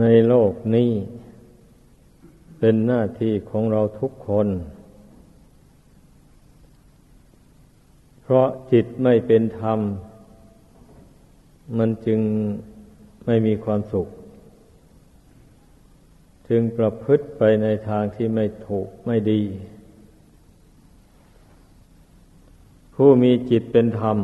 [0.00, 0.90] ในโลกนี้
[2.58, 4.48] เป็นหน้าที่ของเราทุกคน
[8.22, 9.80] เพราะจิตไม่เป็นธรรม
[11.78, 12.20] มันจึง
[13.26, 14.08] ไม่มีความสุข
[16.48, 19.42] จึงประพฤติไปในทางที่ไม่ถูกไม่ดี
[22.94, 24.18] ผู้มีจิตเป็นธรรม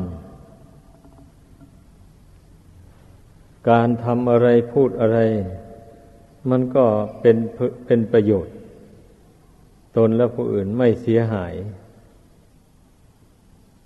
[3.71, 5.19] การทำอะไรพูดอะไร
[6.51, 6.87] มันก็
[7.21, 7.37] เป็น
[7.87, 8.55] เป็นประโยชน์
[9.97, 11.55] ตนและผู้อื่นไม่เสียหาย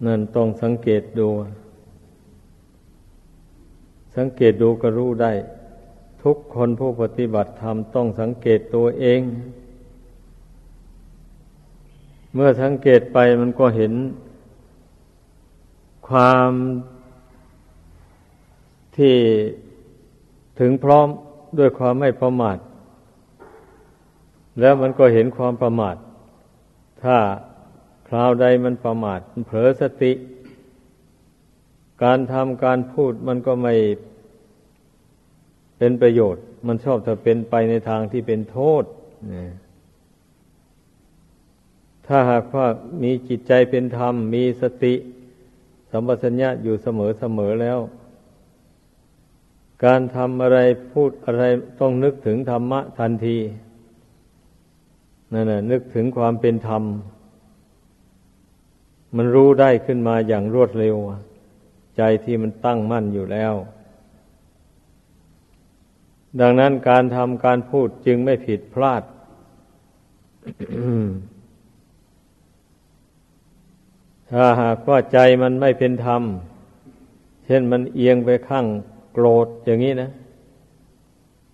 [0.07, 1.29] นั่นต้องสังเกตดู
[4.17, 5.33] สังเกตดูก็รู้ได้
[6.23, 9.21] ทุกคนผู้ปฏิบัติธรรมต้องสังเกตตัวเอง
[12.35, 13.93] เมื่อสังเกตไปมันก็เห็น
[16.09, 16.51] ความ
[18.97, 19.17] ที่
[20.61, 21.09] ถึงพร้อม
[21.59, 22.59] ด้วยความไม่ประมาท
[24.61, 25.97] แล้วมันก็เห็นความประมาท
[27.03, 27.17] ถ้า
[28.09, 30.13] คราวใดมันประมาทมันเผลอสติ
[32.03, 33.75] การทำการพูดมันก็ไม่
[35.79, 38.85] เป็นประโยชน์ มันชอบจะเป็นไปในทางที่เป็นโทษ
[42.07, 42.67] ถ้าหากว่า
[43.03, 44.95] มีจิตใจเป็นธรรม มีสติ
[45.91, 47.79] สัมปชัญญะอยู่เสมอเสมอแล้ว
[49.85, 50.59] การทำอะไร
[50.93, 51.45] พูดอะไร
[51.81, 53.37] ต้องนึกถึงธรรมะทันที
[55.33, 56.83] นั่นน่ะนึกถึงความเป็นธรรม
[59.17, 60.97] มันรู้ได้ขึ้นมาอย่างรวดเร็ว
[61.97, 63.55] ใจที่มันตั้งมั่นอยู่แล้ว
[66.41, 69.03] ดังนั้นการทำการพูดจึงไม่ผิดพลาด
[74.31, 76.23] ถ้าหากว่าใจมันไม่เป็นธรรม
[77.47, 78.67] เช่นมันเอียงไปข้าง
[79.13, 80.11] โกรธอย่างนี้นะ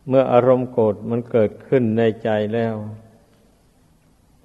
[0.08, 2.74] เมื่ออารมณ์โกรธมันเกิดขึ้นในใจแล้ว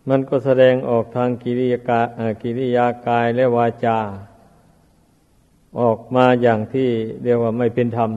[0.09, 2.01] มันก็แสดงออกทางกิริยากา
[2.43, 3.99] กิริยากายและวาจา
[5.81, 6.89] ออกมาอย่างที่
[7.23, 8.09] เรียกว่าไม่เป็นธรรม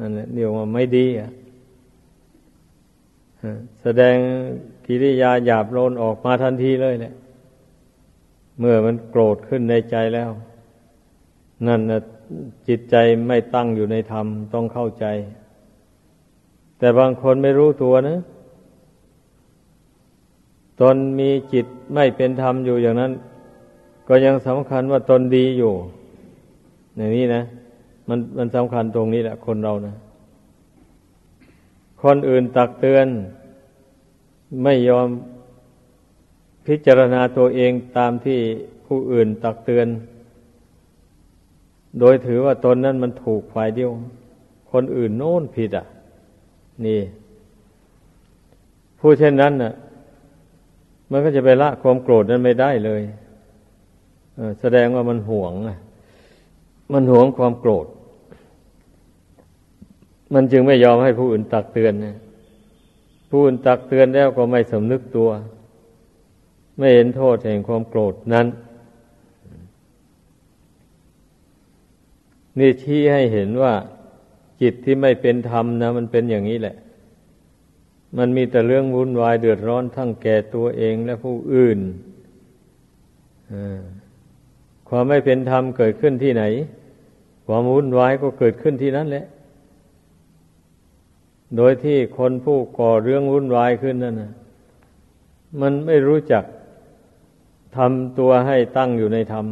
[0.00, 1.06] นั่นแหละเรียกว่าไม่ดี
[3.82, 4.16] แสดง
[4.86, 7.14] กิริยาหยาบโลนออกมาทันทีเลยแหละ
[8.58, 10.30] เมื่อมันโกรธขึ้นในใจแล้ว
[11.66, 12.00] นั่นนะ
[12.68, 15.06] จิตใจไม่ตั้งอยู่ในธรรมต้องเข้าใจ
[16.78, 18.18] แต่บางคนไม่รู้ตัวนะ
[20.80, 23.12] ตนมีจิตไม่เป็นธรรมอยู่อย่างนั้น
[24.08, 25.72] ก็ยังสำคัญว่าตนดีอยู่
[26.96, 27.42] อย่างนี้นะ
[28.08, 29.94] มันมันสำคัญตรงนี้แหละคนเรานะ
[32.02, 33.06] คนอื่นตักเตือน
[34.62, 35.08] ไม่ยอม
[36.66, 38.40] พิจารณาตัวเองตามที่
[38.86, 39.86] ผู้อื่นตักเตือน
[41.98, 43.90] โดยถือว่าตนนั้นมันถูกฝ่ายเดียว
[44.72, 45.86] คนอื่นโน้นผิดอะ
[46.86, 47.00] นี่
[48.98, 49.72] ผู้เช่นนั้นน่ะ
[51.10, 53.02] มันก็จะไปละความโกรธนั้นไม่ได้เลย
[54.60, 55.78] แสดงว่ามันหวงอะ
[56.92, 57.86] มันหวงความโกรธ
[60.34, 62.16] มันจึงไม่ยอมให้ผู้อื่นตักเตือนนะ
[63.30, 65.30] ผู้อื่นตักเตือนแล้วก็ไม่สำนึกตัว
[66.78, 68.46] ไม่เห็นโทษแห่งความโกรธนั้น
[72.58, 73.74] นี่ชี้ให้เห็นว่า
[74.62, 76.76] จิตที่ไม่เป็นธรรมนะ มันเป็นอย่างนี้แหละ
[78.18, 81.78] มันมีแต่เรื่องวุ่นวายเดือดร้อนทั้งแก่ตัวเองและผู้อื่น
[84.88, 86.44] ความไม่เป็นธรรมเกิดขึ้นที่ไหน
[87.46, 89.24] ความวุ่นวายก็เกิดขึ้นที่นั่นแหละ
[91.56, 94.32] โดยที่คนผู้ก่อเรื่องวุ่นวายขึ้นนั่นนะ
[95.60, 96.44] มันไม่รู้จัก
[97.76, 99.46] ทำตัวให้ตั้งอยู่ในธรรม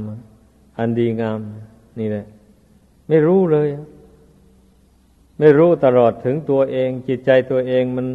[0.79, 1.41] อันดีงาม
[2.01, 2.27] นี่แหละ
[3.11, 3.69] ไม่รู้เลย
[5.39, 8.07] ไม่รู้ตลอดถึงตัวเอง จิตใจตัวเองมัน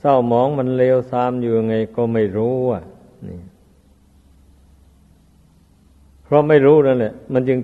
[0.00, 2.82] เศร้าหมองมันเลวทรามอยู่ยังไง ก็ไม่รู้อะ
[3.26, 3.40] นี่
[6.24, 7.58] เพราะไม่รู้นั่นแหละมันจึง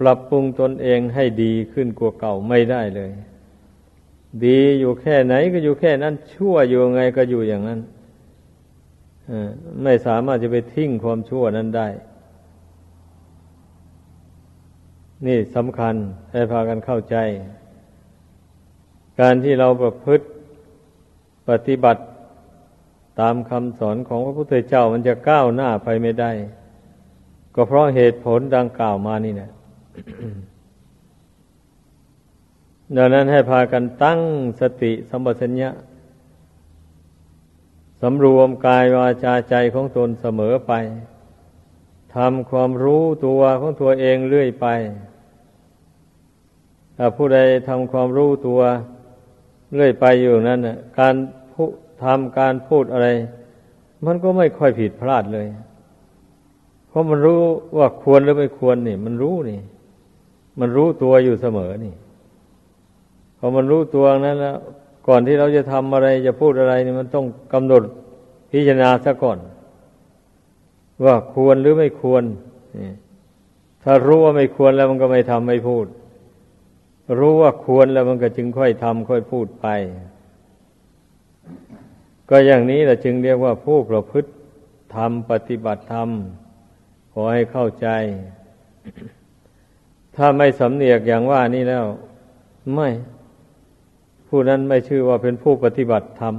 [0.00, 3.10] ปรับปรุงตนเองให้ดีขึ้นกว่าเก่าไม่ได้เลย
[4.44, 7.80] ดีอยู่แค่ไหนก็อยู่แค่นั้น ชั่วอยู่ยังไงก็อยู่อย่างนั้น
[9.82, 11.88] ไม่สามารถจะไปทิ้งความชั่วนั้นได้
[15.26, 15.94] นี่สำคัญ
[16.32, 17.16] ให้พากันเข้าใจ
[19.20, 20.26] การที่เราประพฤติ
[21.48, 22.02] ปฏิบัติ
[23.20, 26.32] ตามคำสอนของพระพุทธเจ้ามันจะก้าวหน้าไปไม่ได้
[27.54, 29.50] ก็เพราะเหตุผลดังกล่าวมานี่นะ
[32.96, 34.20] ดังนั้นให้พากันตั้ง
[34.60, 35.70] สติสัมปชัญญะ
[38.00, 40.72] สำรวมกายวาจาใจของตนเสมอไป
[42.14, 44.66] ทำความรู้ตัวของตัวเองเรื่อยไป
[47.16, 48.60] ผู้ใดทำความรู้ตัว
[49.74, 51.14] เรื่อยไปอยู่นั้นนะการ
[52.02, 53.08] ทำการพูดอะไร
[54.04, 55.46] มันก็ไม่ค่อยผิดพลาดเลย
[56.88, 57.40] เพราะมันรู้
[57.78, 59.60] ว่าควรหรือไม่ควรนี่ มันรู้นี่
[60.60, 61.94] มันรู้ตัวอยู่เสมอนี่
[63.38, 64.56] พอมันรู้ตัวนั้นแล้ว
[65.06, 67.82] ก่อนที่เราจะทำอะไรจะพูดอะไรนี่มันต้องกำหนด
[68.50, 69.38] พิจารณาซะก่อน
[71.04, 72.24] ว่าควรหรือไม่ควร
[73.82, 75.86] ถ้ารู้ว่าไม่ควรแล้วมันก็ไม่ทำไม่พูด
[77.18, 79.66] รู้ว่าควรแล้วมันก็จึงค่อยทำค่อยพูดไป
[82.30, 84.30] ก็อย่างนี้แหละจึงเรียกว่าผู้ประพฤติ
[84.94, 86.08] ธรรมปฏิบัติธรรม
[87.12, 87.88] ขอให้เข้าใจ
[90.16, 91.84] ถ้าไม่สำเนียกอย่างว่านี่แล้ว
[92.74, 92.88] ไม่
[94.28, 96.34] ผู้นั้นไม่ชื่อว่าเป็นผู้ปฏิบัติธรรม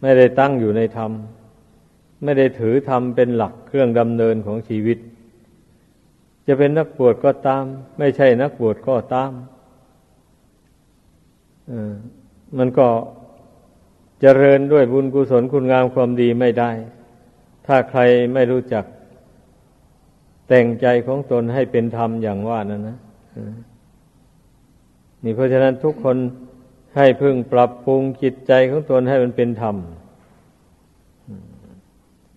[0.00, 1.10] ไม่ได้ตั้งอยู่ในธรรม
[2.22, 4.98] ไม่ได้ถือธรรมเป็นหลักเครื่องดำเนินของชีวิต
[6.50, 7.64] จะเป็นนักบวชก็ตาม
[7.98, 9.32] ไม่ใช่นักบวชก็ตาม
[12.58, 12.88] มันก็
[14.20, 16.70] เจริญด้วยบุญกุศลคุณงามความดีไม่ได้
[17.66, 18.00] ถ้าใคร
[18.34, 18.84] ไม่รู้จัก
[20.48, 22.98] แต่งใจของตนให้เป็นธรรมอย่างว่านั้นนะ
[25.22, 26.16] นี่เพราะฉะนั้นทุกคน
[26.96, 29.76] ให้พึ่งปรับปรุงจิตใจของตนให้มันเป็นธรรม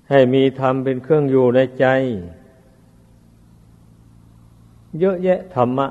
[0.09, 1.87] ให้มีธรรมเป็นเครื่องอยู่ในใจ
[4.99, 5.87] เยอะแยะธรรมะ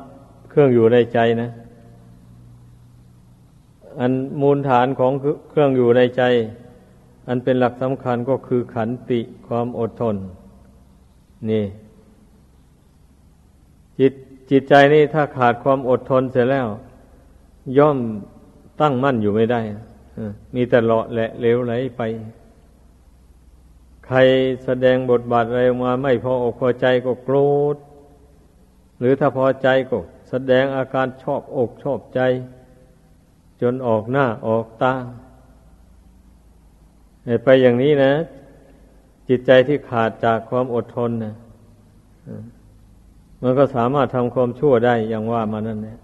[0.51, 1.51] เครื่องอยู่ในใจนะ
[4.01, 5.13] อันมูลฐานของ
[5.51, 6.23] เครื่องอยู่ในใจ
[7.29, 10.17] อันเป็นหลักสำคัญก็คือขันติความอดทน
[11.51, 11.65] นี่
[13.99, 14.13] จิต
[14.51, 16.69] จิตใจนี่ถ้าขาดความอดทนเสร็จแล้ว
[17.79, 17.99] ย่อม
[18.81, 19.61] ตั้งมั่นอยู่ไม่ได้
[20.55, 22.03] มีแต่เลาะแหละเลวไหลไป
[24.07, 24.19] ใคร
[24.65, 27.37] แสดงบทบาทอะไรมาไม่พออกพอใจก็โกร
[27.75, 27.77] ธ
[29.01, 29.97] หรือถ้าพอใจก็
[30.31, 32.21] แสดงอาการชอบอกชอบใจ
[33.61, 34.95] จนออกหน้าออกตา
[37.45, 38.13] ไปอย่างนี้นะ
[39.29, 41.35] จิตใจที่ขาดจากความอดทนนะ
[43.43, 45.99] มันก็สามารถทำความชั่วได้อย่างว่ามานั่นเนี่ย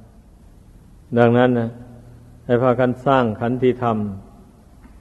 [1.19, 1.69] ดังนั้นนะ
[2.45, 3.99] ให้พากันสร้างขันธิธรรม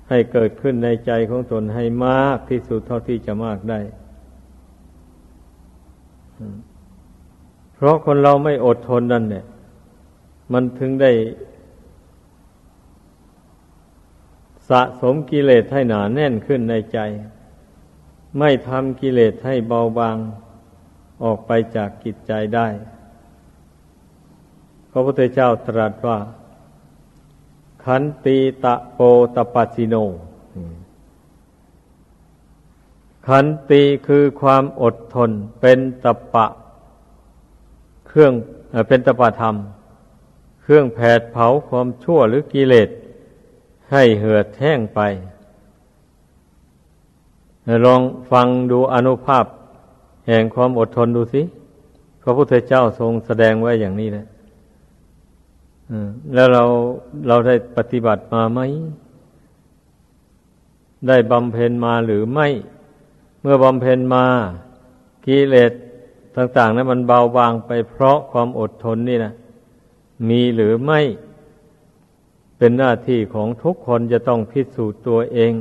[0.10, 3.80] ให้เกิดขึ้นในใจของตนให้มากที่สุดเท่าที่จะมากได้
[7.86, 9.46] ราะคนเราไม่อดทนนั่นเนี่ย
[10.54, 11.12] มันถึงได้
[14.70, 17.00] สะสมกิเลสให้หนาแน่นขึ้นในใจ
[18.40, 20.18] ไม่ทำกิเลสให้เบาบาง
[21.24, 22.68] ออกไปจากกิจใจได้
[24.92, 26.18] พระพุทธเจ้าตรัสว่า
[27.86, 29.00] ขันติตะโป
[29.36, 29.96] ตปัสสิโน
[33.28, 35.32] ขันติคือความอดทน
[35.62, 36.46] เป็นตปะ
[38.16, 38.36] เครื่อง
[38.88, 39.56] เป็นตปะธรรม
[40.62, 42.90] เครื่องแผดเผาความชั่วหรือกิเลส
[43.92, 45.00] ให้เหือดแห้งไป
[47.86, 48.02] ลอง
[48.32, 49.46] ฟังดูอนุภาพ
[50.28, 51.42] แห่งความอดทนดูสิ
[52.22, 54.26] พระพุทธเจ้าทรงแสดงไว้อย่างนี้นะ
[56.34, 56.64] แล้วเรา
[57.28, 58.60] เราได้ปฏิบัติมาไหม
[61.08, 62.48] ได้บำเพ็ญมาหรือไม่
[63.42, 64.26] เมื่อบำเพ็ญมา
[65.28, 65.74] กิเลส
[66.36, 69.34] ต่างๆนั้นมันเบาบางไปเพราะความอดทนนี่นะ
[70.30, 71.00] มีหรือไม่
[72.58, 75.52] เป็นหน้าที่ของทุกคนจะต้องพิสูจน์ตัวเอง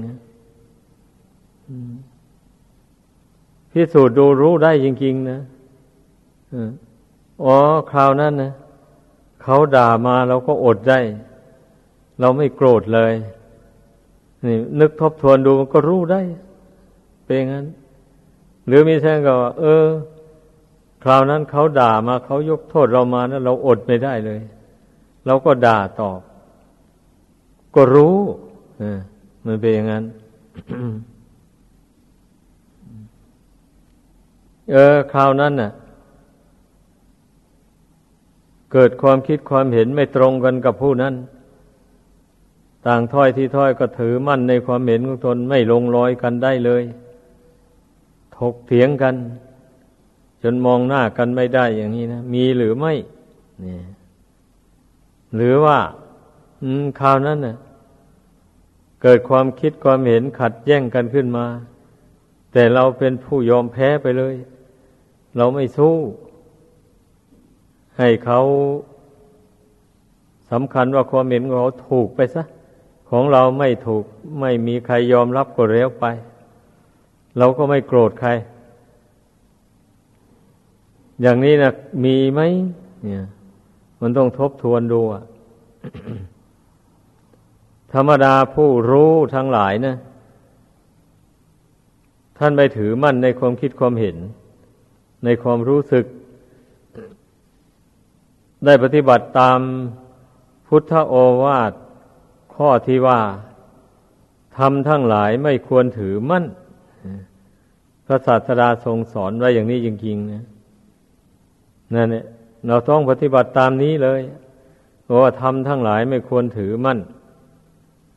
[3.72, 5.40] พิสูจน์ดูรู้ได้จริง ๆ นะ
[7.44, 7.56] อ๋อ
[7.92, 8.52] คราวนั้นนะ
[9.42, 11.00] เขาด่ามาเราก็อดได้
[12.20, 13.12] เราไม่โกรธเลย
[14.44, 16.20] นี่ นึกทบทวนดูมันก็รู้ได้
[17.25, 17.66] เป็นงั้น
[18.66, 19.84] หรือมีแท่งก็ เออ
[21.04, 24.40] คราวนั้นเขาด่ามาเขายกโทษเรามานะเราอดไม่ได้เลย
[25.26, 26.20] เราก็ด่าตอบ
[27.75, 28.16] ก็รู้
[28.78, 29.00] เออ
[29.46, 30.04] มันเป็นอย่างนั้น
[34.70, 35.73] เออคราวนั้นน่ะ
[38.73, 41.14] เกิดความคิดความเห็นไม่ตรงกันกับผู้นั้น
[42.87, 46.82] ต่างถ้อยที่ถ้อยก็ถือมั่นในความเห็นของตนไม่ลงรอยกันได้เลย
[48.37, 49.14] ถกเถียงกัน
[50.46, 52.92] จนมองหน้ากันไม่ได้อย่างนี้นะ มีหรือไม่
[53.64, 53.78] นี่
[55.34, 55.78] หรือว่า
[57.00, 57.56] คราวนั้นนะ่ะ
[59.02, 61.46] เกิดความคิดความเห็นขัดแย้งกันขึ้นมา
[62.52, 64.34] แต่เราเป็นผู้ยอมแพ้ไปเลย
[65.36, 65.96] เราไม่สู้
[67.98, 68.40] ให้เขา
[70.50, 72.42] สำคัญว่าความเห็นของเขาถูกไปซะ
[73.10, 74.04] ของเราไม่ถูก
[74.40, 76.06] ไม่มีใครยอมรับก็เร็วไป
[77.38, 78.30] เราก็ไม่โกรธใคร
[81.23, 81.73] อย่างนี้นะ
[82.04, 82.40] มีไหม
[83.02, 83.25] เนี่ย
[84.00, 85.23] มันต้องทบทวนดูอะ
[87.92, 89.97] ธรรมดาผู้รู้ทั้งหลายนะ
[92.38, 94.16] ท่านไปถือมั่นในความคิดความเห็น
[95.25, 96.04] ในความรู้สึก
[98.64, 99.59] ได้ปฏิบัติตาม
[100.66, 101.73] พุทธโอวาท
[102.54, 103.21] ข้อที่ว่า
[104.56, 106.44] ทำทั้งหลายไม่ควรถือมั่น
[108.06, 110.44] พระศาสดาทรงสอนไว้อย่างนี้จริงๆนะ
[111.94, 112.24] นั่นเนี่ย
[112.66, 114.20] เราต้องปฏิบัติตามนี้เลย
[115.22, 116.98] ว่าทำทั้งหลายไม่ควรถือมั่น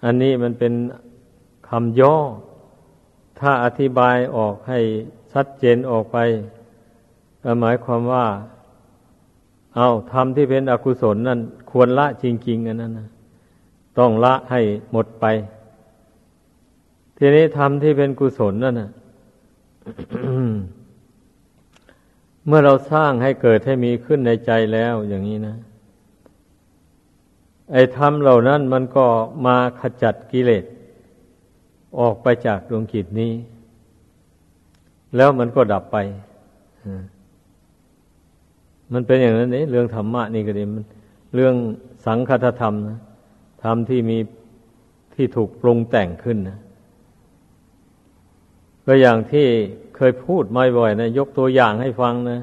[0.04, 0.74] อันนี้มันเป็น
[1.70, 2.16] คำย่อ
[3.40, 4.80] ถ้าอธิบายออกให้
[5.34, 6.18] ชัดเจนออกไป
[7.62, 8.26] หมายความว่า
[9.76, 11.40] เอาทำที่เป็นอกุศลนั่น
[11.72, 13.08] ควรละจริง ๆ อันนั้นนะ
[13.98, 15.26] ต้องละให้หมดไป
[17.18, 18.90] ทีนี้ทำที่เป็นกุศลนั่นนะ
[22.48, 25.56] เมื่อเราสร้างให้เกิดให้มีขึ้นในใจแล้วอย่างนี้นะ
[27.72, 29.06] ไอ้ธรรมเหล่านั้นมันก็
[29.46, 30.66] มาขจัดกิเลส
[32.00, 33.34] ออกไปจากดวงจิตนี้
[35.16, 35.98] แล้วมันก็ดับไป
[38.94, 40.84] มันเป็นอย่างนั้นนี่เรื่องธรรมะนี่ก็ดีมัน
[41.36, 41.56] เรื่อง
[42.06, 43.00] สังคตธรรมนะ
[43.64, 44.18] ธรรมที่มี
[45.16, 46.60] ที่ถูกปรุงแต่งขึ้นนะ
[48.86, 49.48] ก็อย่างที่
[49.98, 52.40] เคยพูดมาบ่อยนะยกตัวอย่างให้ฟังนะ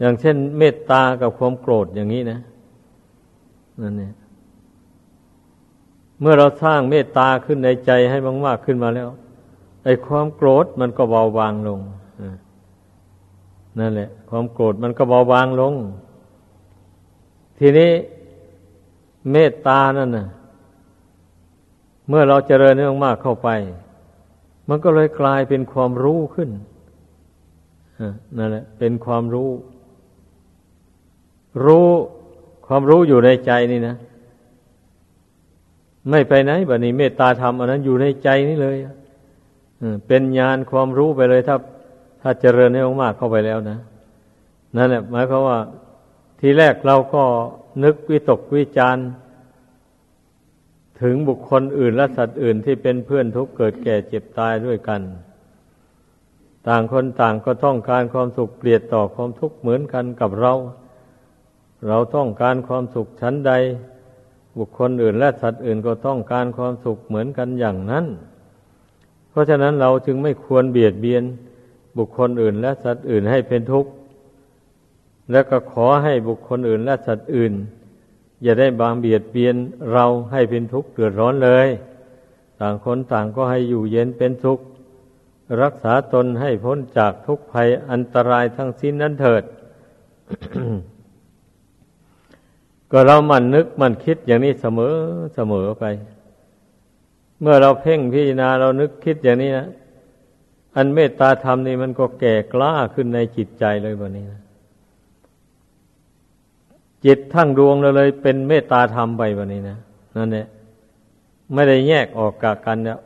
[0.00, 2.38] อย่างเช่น เมตตากับความโกรธอย่างนี้นะ
[3.80, 4.12] นั่นเนี่ย
[6.20, 9.08] เมื่อเราสร้างเมตตาขึ้นในใจให้มากๆขึ้นมาแล้ว
[9.84, 11.80] ไอ้ความโกรธมันก็เบาบางลง
[13.78, 15.74] นั่นแหละ ความโกรธมันก็เบาบางลง
[17.58, 17.90] ทีนี้
[19.32, 20.26] เมตตานั่นนะ
[22.08, 22.74] เมื่อเราเจริญ
[23.04, 23.48] มากๆเข้าไป
[24.68, 26.48] มันก็เลยกลายเป็นความรู้ขึ้น
[28.38, 29.50] นั่นแหละ เป็นความรู้
[31.64, 31.88] รู้
[32.66, 33.96] ความรู้อยู่ในใจนี่นะ
[36.10, 38.76] ไม่ไปไหนบัดนี้เมตตาธรรมอันนั้นอยู่ในใจนี่เลย
[40.06, 41.56] เป็นญาณความรู้ไปเลยถ้า
[42.22, 43.78] ถ้าเจริญให้มากเข้าไปแล้วนะ
[44.76, 45.58] นั่นแหละหมายความว่า
[46.40, 47.22] ทีแรกเราก็
[47.84, 48.96] นึกวิตกวิจาร
[51.02, 55.02] ถึงบุคคลอื่นและสัตว์อื่นที่เป็นเพื่อนทุกเกิดแก่เจ็บตายด้วยกัน
[56.68, 60.52] ต่างคนต่างก็ต้องการความสุขเกลียดต่อความทุกข์เหมือนกันกับเรา
[61.88, 63.52] เราต้องการความสุขชั้นใด
[64.58, 68.04] บุคคลอื่นและสัตว์อื่นก็ต้องการความสุขเหมือนกันอย่างนั้น
[69.30, 71.24] เพราะฉะนั้นเราจึงไม่ควรเบียดเบียน
[71.98, 73.90] บุคคลอื่นและสัตว์อื่นให้เป็นทุกข์
[75.30, 77.52] และก็ขอให้บุคคลอื่นและสัตว์อื่น
[78.42, 79.56] อย่าได้บางเบียดเบียน
[79.92, 81.68] เราให้เป็นทุกข์เดือดร้อนเลย
[82.60, 84.60] ต่างคนต่างก็ให้อยู่เย็นเป็นสุข
[85.62, 89.42] รักษาตนให้พ้นจากทุกภัยอันตรายทั้งสิ้นนั้นเถิด
[92.90, 94.94] ก็เรามันนึกมันคิดอย่างนี้เสมอ
[95.34, 95.84] เสมอไป
[97.40, 99.66] เมื่อเราเพ่งพิจารณาเรานึกคิดอย่างนี้นะ
[100.76, 104.40] อันเมตตาธรรมนี่มันก็แก่กล้าขึ้นในจิตใจเลยวันนี้นะ
[107.04, 109.78] จิตทั้งดวงเราเลยเป็นเมตตาธรรมไปวันนี้นะ
[110.16, 110.46] นั่นแหละ
[111.52, 112.98] ไม่ได้แยกออกจากกันเนี่ย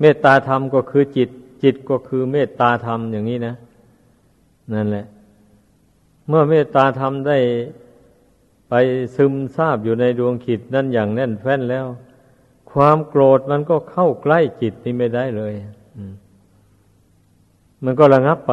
[0.00, 1.30] เมตตาธรรมก็คือจิต
[1.62, 3.54] จิตก็คือเมตตาธรรมอย่างนี้นะ
[4.74, 5.04] นั่นแหละ
[6.28, 7.38] เมื่อเมตตาธรรมได้
[8.68, 8.74] ไป
[9.16, 11.86] ซึมซาบอยู่ในดวงจิตนั่นอย่างแน่นแฟ้นแล้ว
[12.72, 15.52] ความโกรธมันก็เข้าใกล้จิตนี่ไม่ได้เลย
[17.84, 18.52] มันก็ระงับไป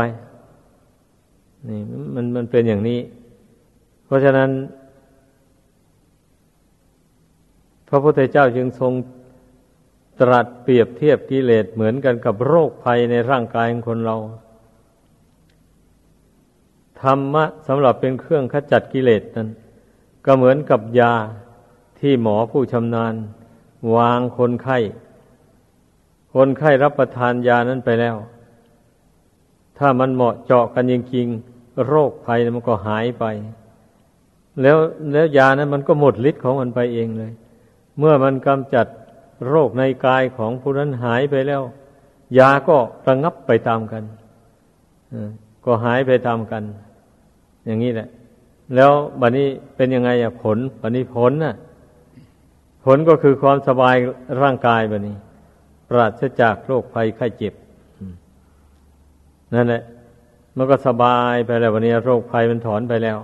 [1.67, 1.79] นี่
[2.15, 2.99] มันมันเป็นอย่างนี้
[4.05, 4.49] เพราะฉะนั้น
[7.87, 8.93] พระพุทธเจ้าจึงทรง
[10.21, 14.17] ตรัสเปรียบเทียบกิเลสเหมือนกันกับโรคภัยในร่างกายของคนเรา
[17.01, 19.49] ธรรมะสำหรับเป็นเครื่องขจัดกิเลสนั้น
[20.25, 21.13] ก็เหมือนกับยา
[21.99, 23.13] ที่หมอผู้ชำนาญ
[23.95, 24.77] วางคนไข้
[26.35, 28.15] คนไข้รับประทานยานั้นไปแล้ว
[29.79, 33.25] ถ้ามันเหมาะเจาะกันจริงๆโรคภัยมันก็หายไป
[34.61, 34.77] แล้ว
[35.13, 37.31] แล้วยานั้นมันก็หมดฤทธิ์ของมันไปเองเลย
[37.97, 38.87] เมื่อมันกำจัด
[39.49, 41.61] โรคในกายของผู้นั้นหายไปแล้ว
[42.37, 44.03] ยาก็ระงับไปตามกัน
[45.65, 46.63] ก็หายไปตามกัน
[47.65, 48.07] อย่างนี้แหละ
[48.75, 51.55] แล้วบัดนี้เป็นยังไงอะผลบัดนี้ผลน่ะ
[52.85, 53.95] ผลก็คือความสบาย
[54.41, 55.15] ร่างกายบัดนี้
[55.89, 57.53] ปราศจากโรคภัยไข้เจ็บ
[59.53, 59.83] นั่นแหละ
[60.57, 63.17] มันก็สบายไปแล้ววันนี้โรคภัยมันถอนไปแล้ว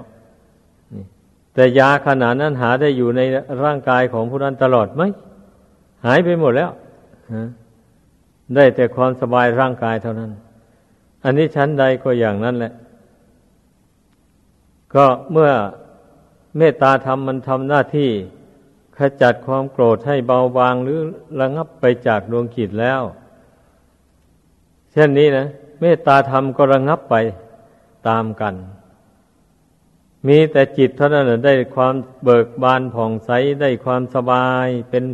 [1.53, 3.21] แต่ยาขนาดนั้นหาได้อยู่ใน
[3.63, 5.03] ร่างกายของผู้นั้นตลอดไหม
[6.05, 6.71] หายไปหมดแล้ว
[8.55, 10.31] ได้แต่ความสบายร่างกายเท่านั้น
[11.23, 12.73] อันนี้ชั้นใดก็อย่างนั้นแหละ
[14.95, 15.51] ก็เมื่อ
[16.57, 18.09] เมตตาธรรมมันทำหน้าที่
[18.97, 20.99] ขจัดความโกรธให้เบาบางหรือ
[21.39, 23.01] ระงับไปจากดวงจิตแล้ว
[24.91, 25.47] เช่นนี้นะ
[25.79, 27.15] เมตตาธรรมก็ระงับไป
[28.07, 28.55] ตามกัน
[30.27, 35.05] มีแต่จิตเท่านั้นได้ความเบิกบานผ่องใสได้ความสบายเป็น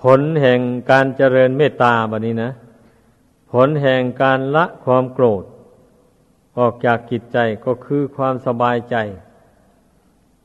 [0.00, 0.60] ผลแห่ง
[0.90, 2.50] การเจริญเมตตาแบบนี้นะ
[3.52, 5.44] ผลแห่งการละความโกรธ
[6.58, 8.96] ออกจากจิตใจก็คือความสบายใจ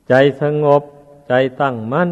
[0.10, 0.84] ใจสงบ
[1.28, 2.12] ใจตั้งมั่น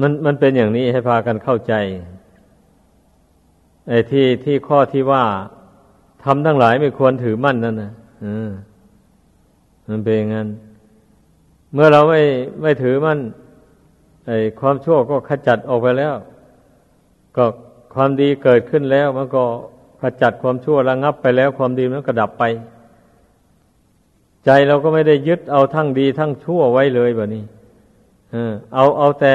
[0.00, 1.74] มันมันเป็นอย่างนี้ให้พากันเข้าใจ
[3.88, 5.24] ไอ้ที่ที่ข้อที่ว่า
[6.24, 7.92] ทำทั้งหลายไม่ควรถือมั่นนั่นนะ
[9.88, 10.48] มันเป็นอย่างนั้น
[11.72, 12.22] เมื่อเราไม่
[12.62, 13.18] ไม่ถือมั่น
[14.26, 16.14] ไอ้ความชั่วก็ขจัดออกไปแล้ว
[17.36, 17.44] ก็
[17.94, 19.44] ความดีเกิดขึ้นแล้ว มันก็
[20.02, 22.44] ขจัดความชั่วระงับไปแล้ว ความดีมันก็ดับไป
[24.44, 27.44] ใจเราก็ไม่ได้ยึดเอาทั้งดีทั้งชั่วไว้เลยแบบนี้
[28.74, 29.34] เอาเอาแต่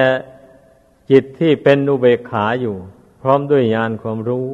[1.12, 2.75] จิตที่เป็นอุเบกขาอยู่
[3.22, 4.48] พร้อมด้วยญาณความรู้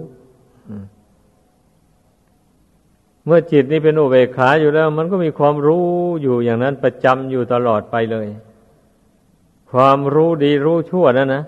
[3.26, 5.88] เมื่อจิตนี้เป็นอุเบกขาอยู่แล้ว มันก็มีความรู้
[6.22, 8.28] อยู่อย่างนั้นประจำอยู่ตลอดไปเลย
[9.72, 11.44] ความรู้ดีรู้ชั่วนั่นนะ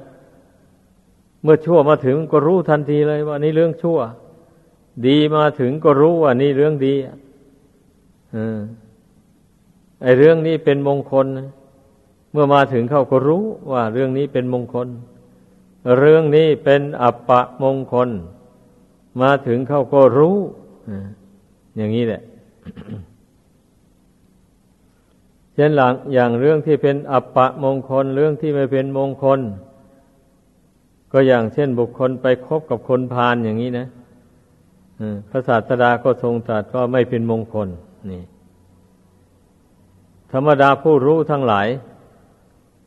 [1.44, 4.00] เมื่อชั่วมาถึงก็รู้ทันทีเลยว่านี่เรื่องชั่ว
[5.08, 6.94] ดีมาถึงก็รู้ว่านี่เรื่องดี
[8.36, 8.38] อ
[10.02, 11.26] ไอเรื่องนี้เป็นมงคล
[12.32, 14.88] เมื่อมาถึงเขาก็รู้ว่าเรื่องนี้เป็นมงคล
[16.00, 18.10] เรื่องนี้เป็นอัปปะมงคล
[19.22, 20.38] มาถึงเขาก็รู้
[21.78, 22.22] อย่างนี้แหละ
[25.54, 29.40] เช่นหลังอย่างเรื่องที่เป็นอัปปะมงคล เรื่องที่ไม่เป็นมงคล
[31.12, 33.88] ก็อย่างเช่นบุคคลไปคบกับคนพาลอย่างนี้นะ
[35.30, 37.68] พระศาสดาก็ทรงตรัสว่าไม่เป็นมงคล
[38.12, 38.24] นี่
[40.32, 41.68] ธรรมดาผู้รู้ทั้งหลาย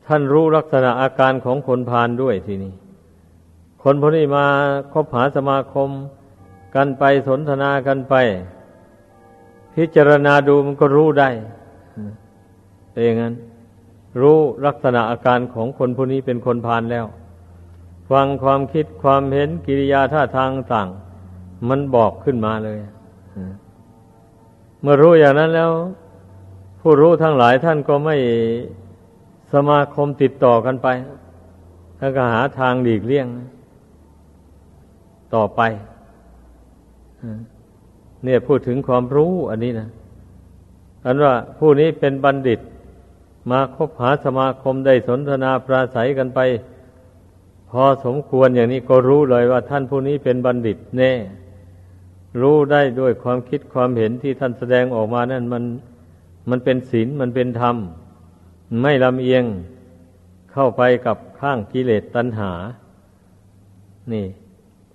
[0.07, 2.73] ท่านรู้ลักษณะอาการของคนพาลด้วยทีนี้
[3.83, 4.45] คนพวกนี้มา
[4.93, 5.89] คบหาสมาคม
[6.75, 8.15] กันไปสนทนากันไป
[9.75, 11.29] พิจารณาดูมันก็รู้ได้
[12.91, 13.33] เป็นอย่างนั้น
[14.21, 17.05] รู้ลักษณะอาการของคนพวกนี้เป็นคนพานแล้ว
[18.11, 20.89] ฟังความคิดความเห็นกิริยาท่าทางต่าง
[21.69, 22.79] มันบอกขึ้นมาเลย
[24.81, 25.71] เมื่อรู้อย่างนั้นแล้ว
[26.81, 28.15] ผู้รู้ทั้งหลายท่านก็ไม่
[29.55, 30.87] สมาคมติดต่อกันไป
[31.99, 33.27] แล้วก็หาทางหลีกเลี่ยง
[35.35, 35.61] ต่อไป
[38.23, 39.89] เนี่ยพูดถึงความรู้อันนี้นะ
[41.05, 42.59] อันว่าผู้นี้เป็นบัณฑิต
[43.51, 46.39] มาคบหาสมาคมได้สนทนาปราศัยกันไป
[47.69, 51.11] พอสมควรอย่างนี้ก็รู้เลยว่าท่านผู้นี้เป็นบัณฑิตแน่
[52.41, 55.63] รู้ได้ด้วยความคิดความเห็นที่ท่านแสดงออกมานั่นมัน
[56.49, 57.75] มันเป็นศีลมันเป็นธรรม
[58.81, 59.43] ไม่ลำเอียง
[60.51, 62.51] เข้าไปกับข้างกิเลสตัณหา
[64.13, 64.25] นี่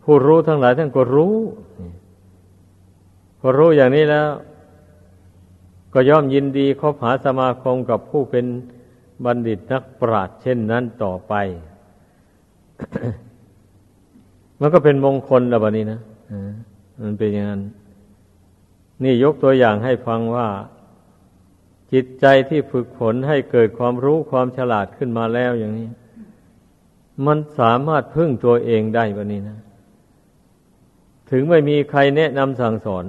[0.02, 1.35] ผู้รู้ทั้งหลายท่านก็รู้
[3.40, 4.28] พอรู้อย่างนี้แล้ว
[5.94, 8.46] ก็ย่อมยินดีคบหาสมาคมกับผู้เป็น
[9.24, 11.35] บัณฑิตนักปราชญ์เช่นนั้นต่อไป
[14.61, 16.00] มันก็เป็นมงคลแล้วบนี้นะ
[17.02, 17.62] มันเป็นอย่างนั้น
[19.02, 20.46] นี่ยกตัวอย่างให้ฟังว่า
[21.92, 25.88] จิตใจที่ฝึกฝนให้เกิดความรู้ความฉลาดขึ้นมาแล้วอย่างนี้
[27.26, 29.59] มันสามารถพึ่งตัวเองได้แบบนี้นะ
[31.31, 33.05] ถึงไม่มีใครแนะนำสั่งสอน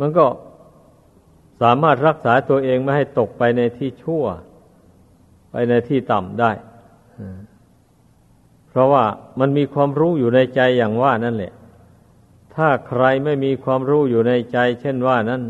[0.00, 0.26] มันก็
[1.62, 4.24] สามารถรักษาตัวเองไม่ให้ตกไปในที่ชั่ว
[5.50, 6.52] ไปในที่ต่ำได้
[8.68, 9.04] เพราะว่า
[9.40, 11.52] มันมีความรู้อยู่ในใจอย่างว่านั่นแหละ
[12.54, 15.42] ถ้าใครไม่มีความรู้อยู่ในใจ เช่นว่านั้น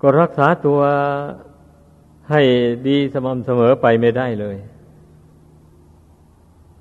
[0.00, 0.80] ก็รักษาตัว
[2.30, 2.42] ให้
[2.88, 4.56] ดีสม่ำเสมอไปไม่ได้เลย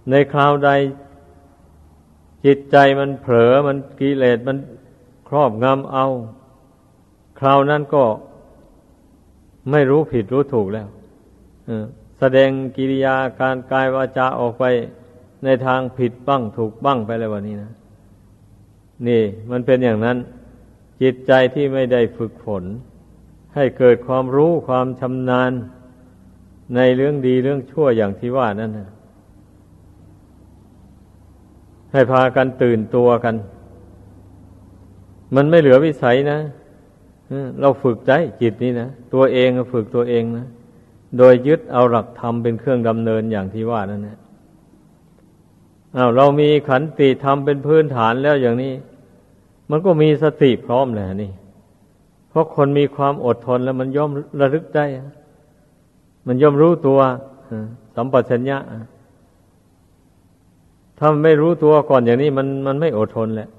[0.10, 0.70] ในคราวใด
[2.46, 4.58] จิตใจมันเผลอมันกิเลสมัน
[5.28, 6.06] ครอบงำเอา
[7.40, 8.04] คราวนั้นก็
[9.72, 10.88] ไม่รู้ผิดรู้ถูกแล้ว
[12.20, 14.64] แสดงกิริยาการกายวาจาออกไป
[15.44, 17.72] ในทางผิดบ้างถูกบ้างไปเลยวันนี้นะ
[19.08, 20.18] นี่มันเป็นอย่างนั้น
[21.02, 22.64] จิตใจที่ไม่ได้ฝึกฝน
[23.58, 25.52] ให้เกิดความรู้ความชำนาญ
[26.76, 28.90] ในเรื่องดีเรื่องชั่วอย่างที่ว่านั่นนะ
[31.92, 33.36] ให้พากันตื่นตัวกัน
[35.36, 36.40] มันไม่เหลือวิสัยนะ
[37.60, 40.48] เราฝึกใจจิตนี้นะตัวเองฝึกตัวเองนะ
[41.18, 44.18] โดยยึดเอาหลักธรรมเป็นเครื่องดำเนินอย่างที่ว่านั่นแหละ
[45.98, 48.74] อ้าวเรามีขันติธรรมเป็นพื้นฐานแล้วอย่างนี้
[49.70, 51.32] มันก็มีสติพร้อมแหละนี่
[52.38, 54.86] ราะคนมีความอดทนแล้วมันย่อมระลึกได้
[56.28, 57.00] มันย่อมรู้ตัว
[57.96, 58.58] สัมปชัญญะ
[60.98, 63.50] ถ้าไม่รู้ตัวก่อนอย่างนี้มันมันไม่อดทนแหละ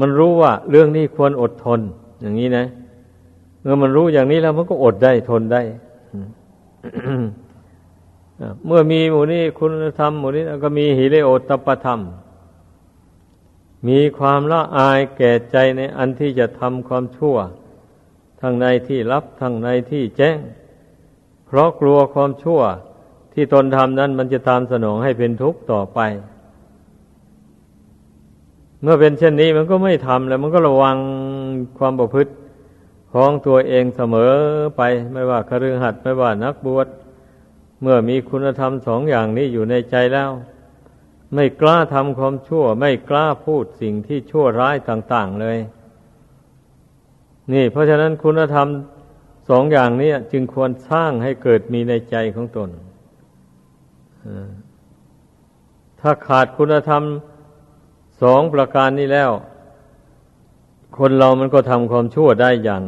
[0.00, 1.80] มันรู้ว่า เรื่องนี้ควรอดทน
[2.20, 2.64] อย่างนี้นะ
[3.60, 5.62] เมื่อมันรู้อย่างนี้แล้วมันก็อดได้ทนได้
[8.66, 12.00] เมื่อมีหมู่นี้คุณธรรมหมู่นี้ก็มีหิริโอตปธรรม
[13.86, 17.36] มีความละอายแก่ใจในอันที่จะทำความชั่ว
[18.40, 20.38] ทั้งในที่รับทั้งในที่แจ้ง
[21.46, 22.60] เพราะกลัวความชั่ว
[23.32, 26.00] ที่ตนทำนั้นมันจะตามสนองให้เป็นทุกข์ต่อไป
[28.82, 30.96] เมื่อเป็นเช่นนี้มันก็ไม่ทำแล้ว มันก็ระวัง
[31.78, 32.32] ความประพฤติ
[33.12, 34.32] ของตัวเองเสมอ
[34.76, 36.88] ไปไม่ว่าคฤหัสถ์ไม่ว่านักบวช
[37.82, 40.30] เมื่อมีคุณธรรมสองอย่างนี้อยู่ในใจแล้ว
[41.34, 45.58] ไม่กล้าทำความชั่ว ไม่กล้าพูดสิ่งที่ชั่วร้ายต่าง ๆเลย
[47.52, 48.68] นี่ เพราะฉะนั้นคุณธรรม
[49.48, 52.70] สองอย่างนี้จึงควรสร้างให้เกิดมีในใจของตน
[56.00, 57.02] ถ้าขาดคุณธรรม
[58.22, 59.30] สองประการนี้แล้ว
[60.98, 62.82] คนเรามันก็ทำความชั่วได้อย่าง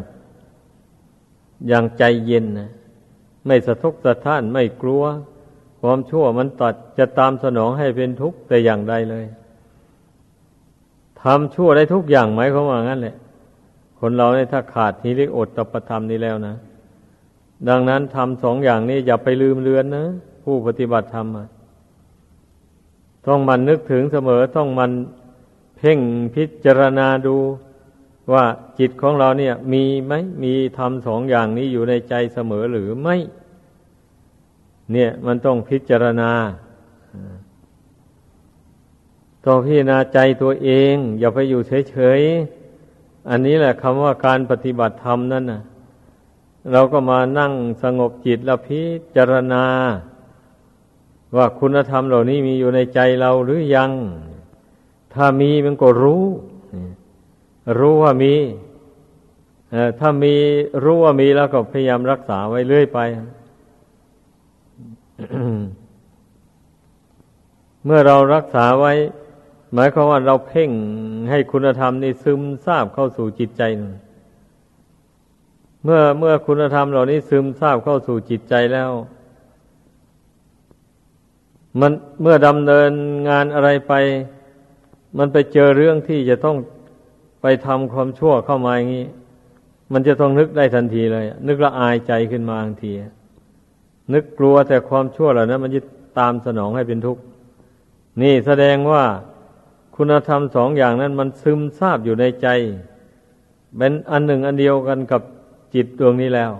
[1.68, 2.70] อย่างใจเย็นนะ
[3.46, 5.03] ไม่สะทกสะท้านไม่กลัว
[5.81, 9.25] ความชั่วมันตัดจะตามสนองให้เป็นทุกข์แต่อย่างใดเลย
[11.23, 13.16] ทำชั่วได้ทุกอย่างไหมเขาว่างั้นแหละ
[13.99, 16.55] คนเราเนี่ยถ้าขาดทีริอดตปธรรมนี้แล้วนะ
[17.69, 20.05] ดังนั้นทำสองอย่างนี้อย่าไปลืมเลือนนะ
[20.45, 21.27] ผู้ปฏิบัติธรรม
[23.27, 24.90] ต้องมันนึกถึงเสมอต้องมัน
[25.77, 25.99] เพ่ง
[26.35, 27.37] พิจารณาดู
[28.33, 28.45] ว่า
[28.79, 30.12] จิตของเราเนี่ย มีไหม
[30.43, 33.16] มีทำสองอย่างนี้อยู่ในใจเสมอหรือไม่
[34.92, 36.31] เนี่ย มันต้องพิจารณา
[39.46, 45.62] ต้องพิจารณาใจตัวเอง อย่าไปอยู่เฉยๆอันนี้แหละคำว่าการปฏิบัติธรรมนั่นนะ
[46.72, 48.83] เราก็มานั่งสงบจิตแล้วพิ
[49.16, 49.64] จารณา
[51.37, 53.90] ว่าคุณธรรมเหล่านี้มีอยู่ในใจเราหรือยัง
[55.14, 56.24] ถ้ามีมันก็รู้
[57.79, 58.35] รู้ว่ามี
[59.98, 60.35] ถ้ามี
[60.85, 62.98] รู้ว่ามีแล้วก็พยายามรักษาไว้เรื่อยไป
[67.85, 68.92] เมื่อเรารักษาไว้
[69.74, 70.70] หมายความว่าเราเพ่ง
[71.30, 73.62] ให้คุณธรรมนี่ซึมซาบเข้าสู่จิตใจ
[75.85, 78.90] เมื่อเมื่อคุณธรรมเหล่านี้ซึมซาบเข้าสู่จิตใจแล้ว
[81.80, 82.90] มันเมื่อดำเนิน
[83.28, 83.92] งานอะไรไป
[85.18, 86.56] มันไปเจอเรื่องที่จะต้อง
[87.42, 89.06] ไปทำความชั่วเข้ามาอย่างนี้
[89.92, 92.92] มันจะต้องนึกได้ทันทีเลย นึกละอายใจขึ้นมาทันที
[94.12, 95.81] นึกกลัวแต่ความชั่วเหล่านั้นมันจะ
[96.18, 97.23] ตามสนองให้เป็นทุกข์
[98.23, 99.05] นี่แสดงว่า
[99.96, 102.49] คุณธรรมสองอย่างนั้นมันซึมซาบอยู่ในใจ
[103.77, 105.23] เป็นอันหนึ่งอันเดียวกันกับ
[105.75, 106.53] จิตดวงนี้แล้ว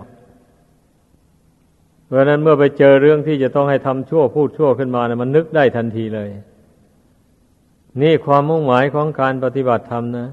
[2.05, 6.29] เพราะนั้นเมื่อไปเจอเรื่องที่จะต้องให้ทำชั่วพูดชั่วขึ้นมานะมันนึกได้ทันทีเลย
[8.01, 10.27] นี่ความมุ่งหมายของการปฏิบัติธรรมนะ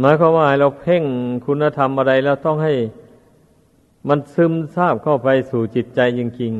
[0.00, 1.02] หมายความว่าเราเพ่ง
[1.46, 2.72] คุณธรรมอะไรแล้วต้องให้
[4.08, 6.52] มันซึมซาบเข้าไปสู่จิตใจจริง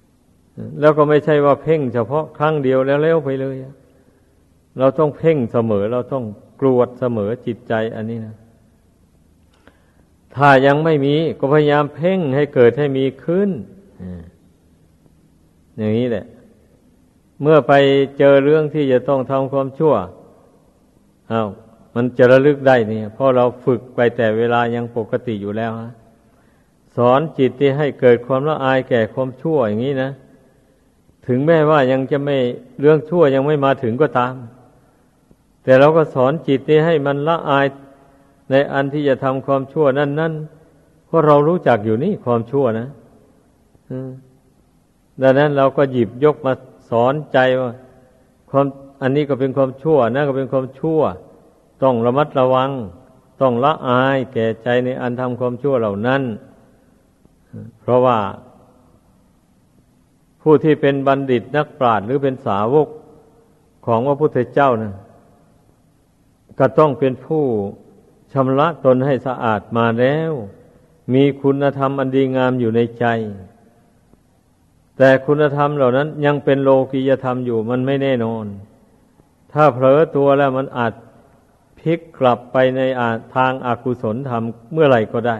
[0.00, 3.56] ๆ แล้วก็ไม่ใช่ว่าเพ่งเฉพาะครั้งเดียวแล้วเล้วไปเลย
[4.78, 6.24] เราต้องเพ่งเสมอ เราต้อง
[6.60, 8.36] กรวดเสมอจิตใจอันนี้นะ
[10.34, 13.50] ถ้ายังไม่มีก็พยายามเพ่งให้เกิดให้มีขึ้น
[15.76, 16.26] อย่างนี้แหละ
[17.42, 17.72] เมื่อไป
[18.18, 19.94] เจอเรื่องที่จะต้องทำความชั่ว
[21.32, 21.48] อา้าว
[21.94, 25.92] มันจะระลึกได้นี่เพราะเราฝึกไปแต่เวลายังปกติอยู่แล้วฮะ
[26.96, 30.10] สอนจิตที่ให้เกิดความละอายแก่ความชั่วอย่างนี้นะ
[31.26, 32.36] ถึงแม้ว่ายังจะไม่
[32.80, 34.34] เรื่องชั่วยังไม่มาถึงก็ตาม
[35.64, 37.66] แต่เราก็สอนจิตที่ให้มันละอาย
[38.50, 40.32] ในอันที่จะทำความชั่วนั่นนั่น
[41.06, 42.88] เพราะเรารู้จักอยู่นี่ความชั่วนะ
[45.22, 46.52] ดังนั้นเราก็หยิบยกมา
[46.90, 47.70] สอนใจว่า
[48.50, 48.66] ความ
[49.02, 51.00] อันนี้ก็เป็นความชั่วนั่นก็เป็นความชั่ว
[51.82, 52.70] ต้องระมัดระวัง
[53.40, 56.22] ต้องละอายแก่ใจในอันทำความชั่วเหล่านั้น
[57.80, 58.18] เพราะว่า
[60.42, 62.88] ผู้ที่เป็นบัณฑิตนักปราชญ์หรือเป็นสาวก
[63.86, 64.94] ของพระพุทธเจ้านะ
[66.58, 67.44] ก็ต้องเป็นผู้
[68.32, 70.32] ชำระตนให้สะอาดมาแล้ว
[71.14, 73.04] มีคุณธรรมอันดีงามอยู่ในใจ
[74.98, 78.44] แต่คุณธรรมเหล่านั้นยังเป็นโลกียธรรมอยู่มันไม่แน่นอน
[79.52, 80.92] ถ้าเผลอตัวแล้วมันอาจ
[81.78, 82.80] พลิกกลับไปใน
[83.34, 85.36] ทางอากุศลธรรมเมื่อไหร่ก็ได้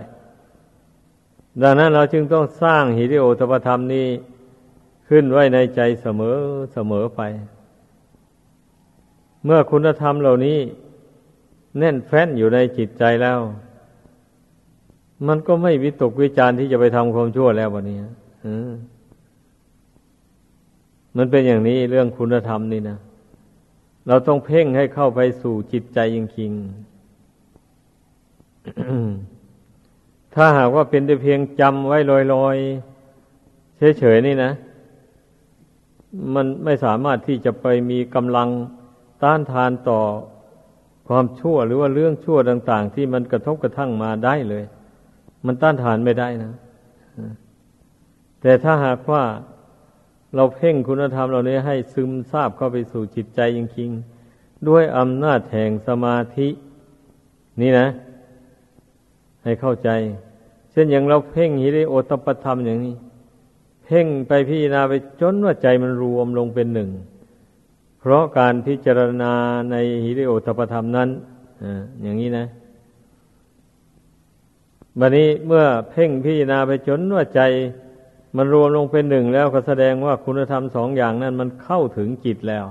[1.62, 4.06] ดังนั้นเราจึงต้องสร้างหิริโอตปธรรมนี้
[5.08, 6.36] ขึ้นไว้ในใจเสมอ
[6.72, 7.20] เสมอไป
[9.44, 10.58] เมื่อคุณธรรมเหล่านี้
[11.78, 13.38] แน่นแฟ้นอยู่ในจิตใจแล้ว
[15.26, 17.98] มันก็ไม่วิตกวิจารที่จะไปทำความชั่วแล้ววันนี้
[21.16, 22.98] มันเป็นอย่างนี้เรื่องคุณธรรมนี่นะ
[24.08, 26.60] เราต้องเพ่งให้เข้าไปสู่จิตใจจริงๆ
[30.34, 31.98] ถ้าหากว่าเป็นแต่เพียงจำไว้
[32.34, 34.52] ลอยๆเฉยๆนี่นะ
[36.34, 38.48] มันไม่สามารถที่จะไปมีกำลัง
[39.22, 40.00] ต้านทานต่อ
[41.08, 44.64] ความชั่วหรือว่าเรื่องชั่วต่าง ๆ ที่มันกระทบกระทั่งมาได้เลย
[45.46, 46.52] มันต้านทานไม่ได้นะ
[48.40, 49.22] แต่ถ้าหากว่า
[50.34, 56.48] เราเพ่งคุณธรรมเหล่านี้ให้ซึมซาบเข้าไปสู่จิตใจจริงๆด้วยอำนาจแห่งสมาธิ
[57.62, 57.86] นี่นะ
[59.44, 59.90] ให้เข้าใจ
[60.72, 62.94] เช่นอย่างเราเพ่งหิริโอตปธรรมอย่างนี้
[63.84, 66.90] เพ่งไปพิจารณาไปจนว่าใจมันรวมลงเป็นหนึ่ง
[68.00, 69.32] เพราะการพิจารณา
[69.70, 71.08] ในหิริโอตปธรรมนั้น
[71.62, 71.64] อ
[72.02, 72.46] อย่างนี้นะ
[74.98, 77.40] บัดนี้เมื่อเพ่งพิจารณาไปจนว่าใจ
[78.36, 82.64] มันรวมลงเป็นหนึ่งแล้วก็แสดงว่าคุณธรรมสองอย่างนั้น มันเข้าถึงจิตแล้ว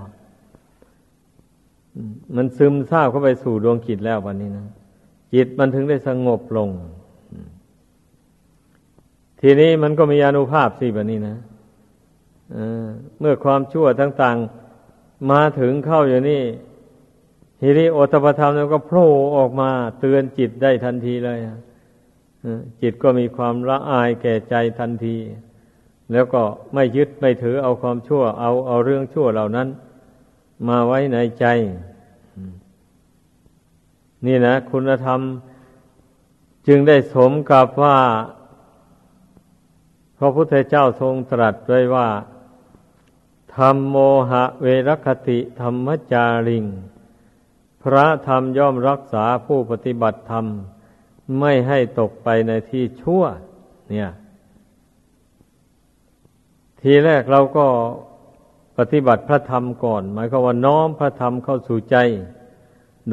[2.36, 4.67] มันซึมซาบเข้าไปสู่ดวงจิตแล้ววันนี้นะ
[5.34, 6.70] จิตมันถึงได้สงบลง
[9.42, 11.38] ทีนี้มันก็มีอนุภาพสิแบบนี้นะ
[13.20, 16.44] เมื่อความชั่วต่างๆ มาถึงเข้าอยู่นี่
[17.62, 21.39] ฮิริโอตปธรรมแล้วก็โผล่ออกมาเตือนจิตได้ทันทีเลย
[22.82, 25.18] จิตก็มีความละอายแก่ใจทันที
[26.12, 26.42] แล้วก็
[26.74, 29.68] ไม่ยึดไม่ถือเอาความชั่ว เอาเอาเรื่องชั่วเหล่านั้น
[30.68, 31.46] มาไว้ในใจ
[34.25, 35.19] นี่นะ คุณธรรม
[36.67, 37.97] จึงได้สมกับว่า
[40.17, 42.10] พระพุทธเจ้าทรงตรัสไว้ว่า
[43.55, 43.97] ธรรมโม
[44.29, 46.65] หะเวรคติธรรมจาริง
[47.84, 50.45] พระธรรมย่อมรักษาผู้ปฏิบัติธรรม
[51.39, 53.23] ไม่ให้ตกไปในที่ชั่ว
[53.89, 54.10] เนี่ย
[56.82, 57.67] ทีแรกเราก็
[58.77, 61.97] ปฏิบัติพระธรรมก่อน หมายความว่าน้อมพระธรรมเข้าสู่ใจ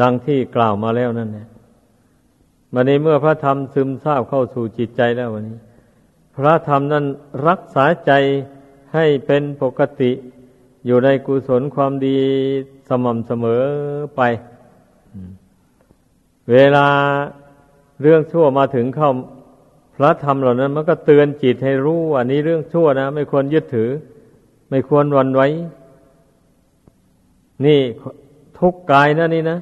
[0.00, 1.46] ดังที่กล่าวมาแล้วนั่นแหละ
[2.72, 5.58] วันนี้เมื่อพระธรรมซึมซาบเข้าสู่จิตใจแล้ววันนี้
[6.36, 7.04] พระธรรมนั้น
[7.48, 8.12] รักษาใจ
[8.94, 10.10] ให้เป็นปกติ
[10.86, 12.18] อยู่ในกุศลความดี
[12.88, 13.62] สม่ำเสมอ
[14.16, 14.20] ไป
[16.52, 16.86] เวลา
[18.02, 19.10] เรื่องชั่วมาถึงเข้า
[19.96, 23.90] พระธรรมเหล่านั้นมันก็เตือนจิตให้รู้ว่านี้เรื่องชั่วนะ ไม่ควรยึดถือ
[24.70, 25.48] ไม่ควรวันไว้
[27.66, 27.80] นี่
[28.58, 29.58] ทุกกายนะนี่นะ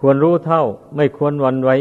[0.00, 0.62] ควรรู้เท่า
[0.96, 1.76] ไม่ควรวันไว้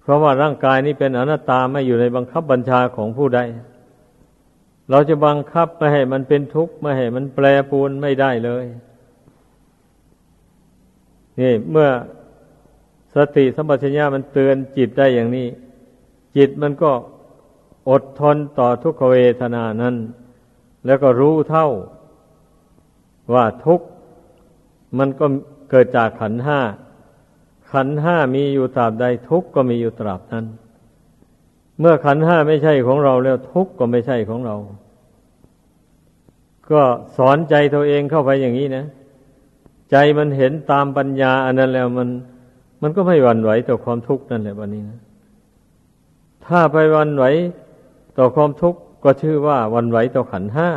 [0.00, 3.40] เพราะว่าร่างกายนี้เป็นอนัตตาไม่อยู่ในบังคับบัญชาของผู้ใด
[4.90, 8.64] เราจะบังคับไม่ให้มันเป็นทุกข์ไม่ให้มันแปรปรวนไม่ได้เลย
[11.40, 11.88] นี่เมื่อ
[13.14, 15.46] สติสัมปชัญญะมันเตือนจิตได้อย่างนี้
[16.36, 16.92] จิตมันก็
[17.90, 19.96] อดทนต่อทุกขเวทนานั้น
[20.86, 21.68] แล้วก็รู้เท่า
[23.34, 23.86] ว่าทุกข์
[24.98, 25.26] มันก็
[25.76, 26.60] เกิดจากขันห้า
[27.72, 30.44] ขันห้ามีอยู่ตราบใดทุกข์ก็มีอยู่ตราบนั้น
[31.80, 34.56] เมื่อขันห้าไม่ใช่ของเราแล้วทุกข์ก็ไม่ใช่ของเรา
[36.70, 36.82] ก็
[37.16, 38.84] สอนใจตัวเองเข้าไปอย่างนี้นะ
[39.90, 42.08] ใจมันเห็นตามปัญญาอันนั้นแล้วมัน
[42.82, 45.00] มันก็ไม่หวั่นไหวต่อความทุกข์นั่นแหละวันนี้นะ
[46.46, 47.24] ถ้าไปวันไหว
[48.18, 50.70] ต่อความทุกข์ก็ชื่อว่าวันไหวต่อขันห้า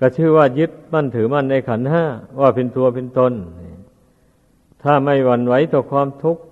[0.00, 2.04] ก็ชื่อว่ายึดมั่นถือมั่นในขันห้า
[2.40, 3.32] ว่าเป็นตัวเป็นตน
[4.82, 6.42] ถ้าไม่หวั่นไหวต่อความทุกข์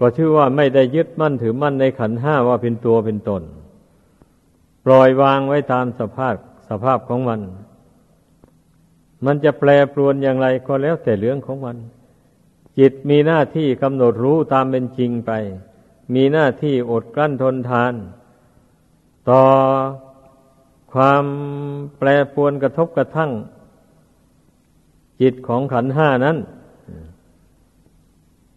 [0.00, 3.42] ก็ชื่อว่าไม่ได้ยึดมั่นถือมั่นในขันห้าว่าเป็นตัวเป็นตน
[4.84, 6.34] ปล่อยวางไว้ตามสภาพ
[6.68, 7.40] สภาพของมัน
[9.24, 11.76] มันจะแปรปรวนอย่างไรก็แล้วแต่เรื่องของมัน
[12.78, 15.30] จิตมีหน้าที่กำหนดรู้ตามเป็นจริงไป
[16.14, 17.94] มีหน้าที่อดกลั้นทนทาน
[19.30, 19.42] ต่อ
[20.92, 21.24] ความ
[21.98, 23.30] แปรปรวนกระทบกระทั่ง
[25.20, 26.36] จิตของขันห้านั้น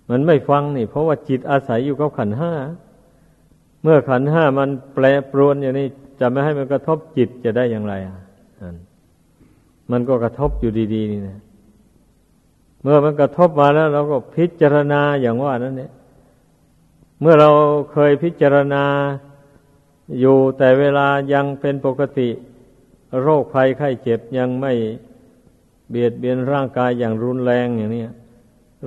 [0.10, 2.54] มันไม่ฟังนี่ เพราะว่าจิตอาศัยอยู่กับขันห้า
[3.84, 5.88] เมื่อขันห้ามันแปรปรวนอย่างนี้
[6.20, 8.16] จะไม่ให้มันกระทบจิตจะได้อย่างไรอะ
[9.92, 11.40] มันก็กระทบอยู่ดีๆนี่นะ
[12.82, 15.92] เมื่อมันกระทบมาแล้ว เราก็พิจารณาอย่างว่านั้นเนี่ย
[17.22, 17.50] เมื่อเรา
[17.92, 18.84] เคยพิจารณา
[20.20, 22.30] อยู่แต่เวลายังเป็นปกติ
[23.22, 24.74] โรคภัยไข้เจ็บยังไม่
[25.90, 28.04] เบียดเบียนร่างกายอย่างรุนแรงอย่างนี้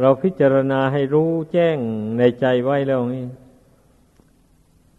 [0.00, 1.76] เราพิจารณาให้รู้แจ้ง
[2.18, 3.26] ในใจไว้แล้วนี่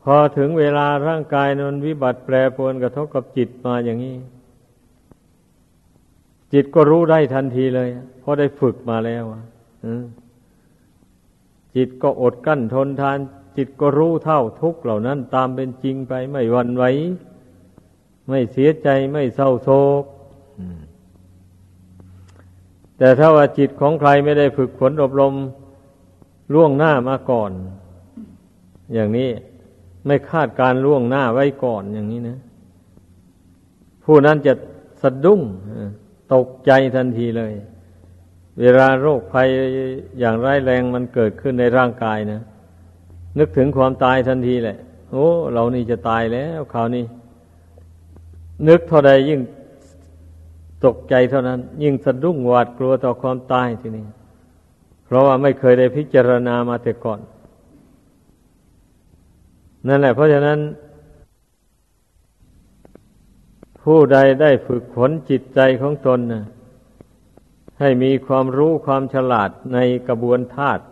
[0.04, 4.16] พอถึงเวลาร่างกายมันวิบัติแปรปรวนกระทบกับจิตมาอย่างนี้
[6.54, 9.24] จิตก็รู้ได้ทันทีเลยเพราะได้ฝึกมาแล้ว
[11.76, 13.20] จิตก็อดกั้นทนทาน
[13.58, 16.84] จิตก็รู้เท่าทุกเหล่านั้นตามเป็นจริงไปไม่วันไหว
[18.30, 19.70] ไม่เสียใจไม่เศร้าโศ
[20.02, 20.04] ก
[22.98, 25.34] แต่ถ้าว่าจิตของใครไม่ได้ฝึกฝนอบรม
[26.54, 27.52] ล่วงหน้ามาก่อน
[28.94, 29.30] อย่างนี้
[30.06, 32.40] ไม่คาดการล่วงหน้าไว้ก่อนอย่างนี้นะ
[34.04, 34.54] ผู้นั้นจะ
[35.02, 35.42] สะดุ้ง
[36.34, 37.54] ตกใจทันทีเลย
[38.60, 39.48] เวลาโรคภัย
[40.20, 42.42] อย่างร้ายแรงมันเกิดขึ้นในร่างกายนะ
[43.40, 44.78] นึกถึงความตายทันทีแหละ
[45.12, 47.06] โอ้ เรานี่จะตายแล้วคราวนี้
[48.68, 49.42] นึกเท่าใดยิ่ง
[50.86, 54.06] ตกใจเท่านั้น ยิ่งสะดุ้งหวาดกลัวต่อความตายทีนี้
[55.06, 57.20] เพราะว่าไม่เคยได้พิจารณามาแต่ก่อน
[59.88, 60.60] นั่นแหละ เพราะฉะนั้น
[63.84, 66.44] ผู้ใดได้ฝึกฝนจิตใจของตนนะ
[67.80, 70.84] ให้มีความรู้ความฉลาดในกระบวนธาตุ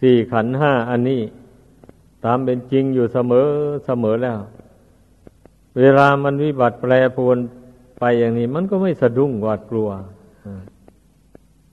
[0.00, 1.20] สี่ขันห้าอันนี้
[2.24, 3.46] ตามเป็นจริงอยู่เสมอ
[3.86, 4.38] เสมอแล้ว
[5.78, 7.38] เวลามันวิบัติแปรปรวน
[7.98, 9.88] ไปอย่างนี้ มันก็ไม่สะดุ้งหวาดกลัว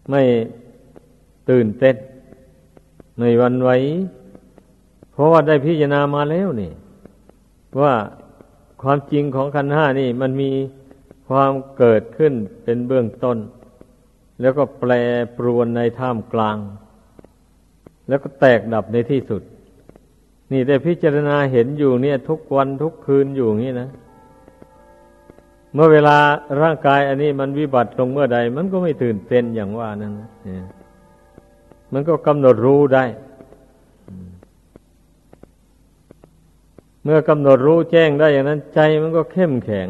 [0.09, 0.21] ไม่
[1.49, 1.95] ตื่นเต้น
[3.17, 3.69] ไม่วันไหว
[5.13, 6.71] เพราะว่าได้พิจารณามาแล้วนี่
[7.81, 7.93] ว่า
[8.81, 10.51] ความจริงของขันห้านี่ มันมี
[11.29, 13.37] ความเกิดขึ้นเป็นเบื้องต้น
[14.41, 14.91] แล้วก็แปร
[15.37, 16.57] ปรวนในท่ามกลาง
[18.07, 19.41] แล้วก็แตกดับในที่สุด
[20.51, 23.89] นี่ได้พิจารณาเห็นอยู่เนี่ย ทุกวันทุกคืนอยู่อย่างนี้นะ
[25.73, 26.17] เมื่อเวลา
[26.61, 30.13] ร่างกายอันนี้มันวิบัติลงเมื่อใด มันก็ไม่ตื่นเต้นอย่างว่านั้น
[31.93, 33.05] มันก็กำหนดรู้ได้
[37.03, 39.87] เมื่อกำหนดรู้แจ้งได้อย่างนั้น ใจมันก็เข้มแข็ง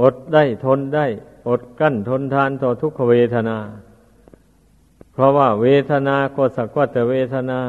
[0.00, 1.06] อดได้ทนได้
[1.48, 3.58] อดกั้นทนทานต่อทุกขเวทนา
[5.12, 7.60] เพราะว่าเวทนาก็สักว่าแต่เวทนา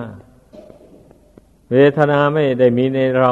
[1.71, 3.31] เวทนาไม่ได้มีในเรา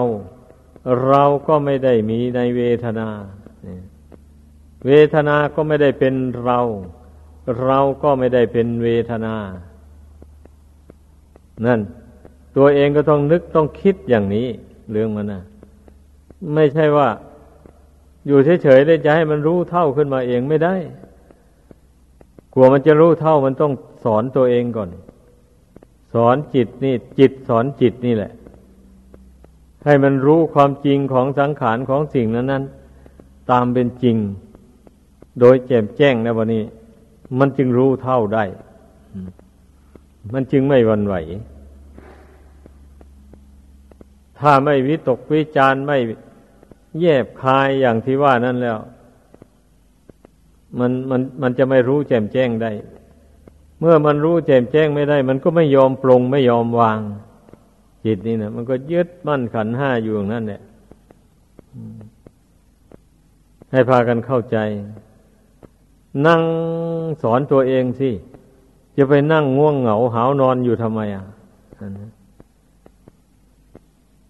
[1.07, 3.07] เราก็ไม่ได้มีในเวทนา
[4.87, 6.59] เวทนาก็ไม่ได้เป็นเรา
[7.65, 9.35] เราก็ไม่ได้เป็นเวทนา
[11.65, 11.79] นั่น
[12.57, 14.47] ตัวเองก็ต้องนึกต้องคิดอย่างนี้
[14.91, 15.43] เรื่องมันนะ
[16.55, 17.09] ไม่ใช่ว่า
[18.27, 20.75] อยู่เฉยๆเลยจะให้มันรู้เท่าขึ้นมาเองไม่ได้
[22.53, 24.89] กลัวมันจะรู้เท่ามันต้องสอนตัวเองก่อน
[26.13, 28.31] สอนจิตนี่ จิตสอนจิตนี่แหละ
[29.85, 32.63] ให้มันรู้ความจริงของสังขารของสิ่งนั้นนั้น
[33.51, 34.17] ตามเป็นจริง
[35.39, 36.63] โดยแจ่มแจ้งนะวันนี้
[37.39, 38.43] มันจึงรู้เท่าได้
[40.33, 41.15] มันจึงไม่วันไหว
[44.39, 45.97] ถ้าไม่วิตกวิจารไม่
[47.01, 48.77] แยบคายอย่างที่ว่านั่นแล้ว
[50.79, 52.71] มันมันมันจะไม่รู้แจ่มแจ้งได้
[53.83, 56.99] เมื่อมันรู้แจ่มแจ้งไม่ได้ มันก็ไม่ยอมปรงไม่ยอมวาง
[58.05, 60.61] จิตนี่นะมันก็ยึดมั่นขันห้าอยู่อย่างนั้นแหละ
[63.71, 64.57] ให้พากันเข้าใจ
[66.27, 66.41] นั่ง
[67.21, 68.09] สอนตัวเองสิ
[68.97, 71.25] จะไปนั่งง่วงเหงาหาวนอนอยู่ทำไมอะ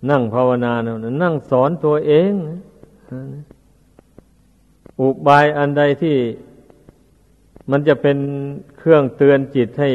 [0.09, 2.31] นั่งภาวนาเนะนั่งสอนตัวเอง
[4.99, 6.15] อุบายอันใดที่
[7.71, 8.17] มันจะเป็น
[8.77, 9.91] เครื่องเตือนจิตให้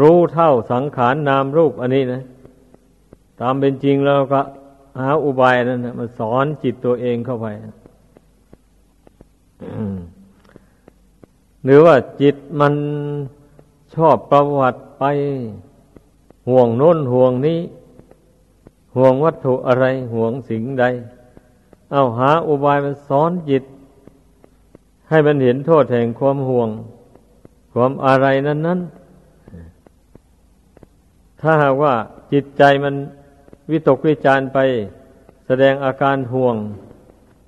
[0.00, 2.22] รู้เท่าสังขารนนามรูปอันนี้นะ
[3.40, 4.40] ตามเป็นจริงแล้วก็
[5.00, 7.46] หาอุบายนั้นนะมาสอนจิตตัวเองเข้าไป
[11.64, 12.74] หรือว่าจิตมัน
[13.94, 15.04] ชอบประวัติไป
[16.48, 17.60] ห่วงโน้นห่วงนี้
[18.96, 20.84] ห่วงวัตถุอะไร ห่วงสิ่งใด
[21.92, 23.64] เอาหาอุบายมันสอนจิต
[25.10, 26.68] ให้มันเห็นโทษแห่งความห่วง
[27.72, 28.80] ความอะไรนั้นนั้น
[31.40, 31.94] ถ้าหากว่า
[32.32, 32.94] จิตใจมัน
[33.70, 34.58] วิตกวิจารไป
[35.46, 36.56] แสดงอาการห่วง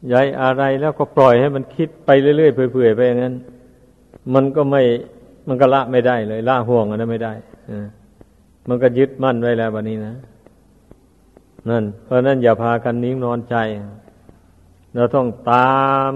[0.08, 3.34] ใยอะไรแล้วก็ปล่อยให้มันคิดไปเรื่อยๆเปื่อยๆไปอย่างนั้น
[4.34, 4.82] มันก็ไม่
[5.48, 7.32] มันก็ละไม่ได้เลย ละห่วงอันนั้นไม่ได้
[8.68, 10.14] มันก็ยึดมั่นไว้แล้ววันนี้นะ
[11.70, 13.56] นั่น เพราะนั้นอย่าพากันนิ่งนอนใจ
[14.94, 16.12] เราต้องตาม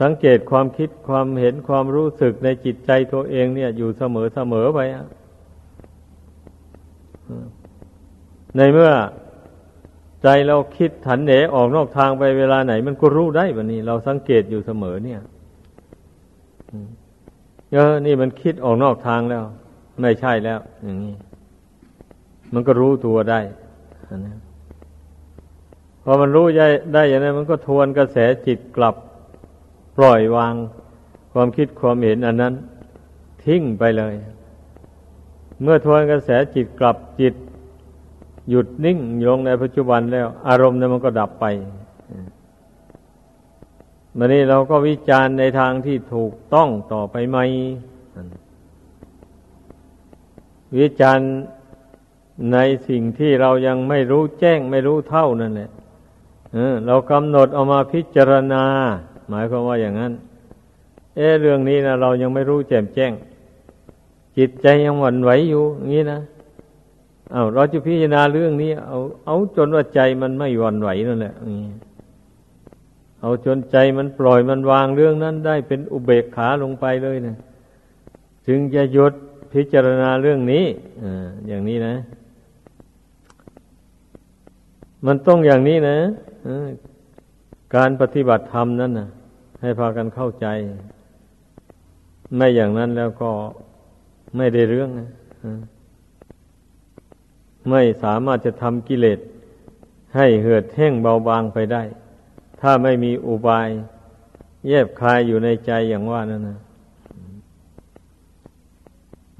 [0.00, 4.96] สังเกตความคิดความเห็นความรู้สึกในจิตใจตัวเองเนี่ย อยู่เสมอเสมอไปอ
[8.56, 8.92] ในเมื่อ
[10.22, 15.20] ใจเราคิดถันเหนออกนอกทางไปเวลาไหน มันก็รู้ได้แบบนี้ เราสังเกตอยู่เสมอเนี่ย
[17.72, 19.42] เออนี่มันคิดออกนอกทางแล้ว
[20.00, 21.14] ไม่ใช่แล้ว อย่างนี้
[22.54, 23.40] มันก็รู้ตัวได้
[24.26, 24.38] นะ
[26.02, 28.94] พอมันรู้ได้ได้อย่างนั้นมันก็ทวนกระแสจิตกลับ
[29.98, 30.54] ปล่อยวาง
[31.32, 32.54] ความคิดความเห็นอันนั้น
[33.44, 34.14] ทิ้งไปเลย
[35.62, 37.34] เมื่อทวนกระแสจิตกลับจิต
[38.50, 41.46] หยุดนิ่งลงในปัจจุบันแล้ว อารมณ์นั้นมันก็ดับไป
[44.16, 47.38] มันนี้เราก็วิจารณ์ในทางที่ถูกต้องต่อไปไหม
[50.78, 51.28] วิจารณ์
[52.52, 55.70] ในสิ่งที่เรายังไม่รู้แจ้งไม่รู้เท่านั่นแหละ
[56.86, 58.64] เรากำหนดเอามาพิจารณา
[59.28, 60.12] หมายความว่าอย่างนั้น
[61.16, 63.12] เออเรื่องนี้นะเรายังไม่รู้แจ่มแจ้ง
[64.36, 66.20] จิตใจยังหวั่นไหวอยู่อย่างนี้นะ
[67.32, 71.34] เอาเราจะพิจารณาเรื่องนี้ เอา เอาจนว่าใจมันไม่หวั่นไหวนั่นแหละ
[73.20, 77.36] เอาจนใจมันปล่อยมันวางเรื่องนั้น ได้เป็นอุเบกขาลงไปเลยนะ
[78.46, 79.12] จึงจะหยุด
[79.52, 80.64] พิจารณาเรื่องนี้
[81.02, 81.04] อ
[81.48, 81.94] อย่างนี้นะ
[85.06, 85.98] มันต้องอย่างนี้นะ
[87.76, 89.08] การปฏิบัติธรรมนั้นนะ
[89.60, 90.46] ให้พากันเข้าใจ
[92.36, 93.30] ไม่อย่างนั้นแล้วก็
[94.36, 95.10] ไม่ได้เรื่องนะ
[97.70, 99.18] ไม่สามารถจะทำกิเลส
[100.16, 101.82] ให้เหือดแห้งเบาบางไปได้
[102.60, 103.68] ถ้าไม่มีอุบาย
[104.68, 106.58] แยบคายอยู่ในใจอย่างว่านั่นนะ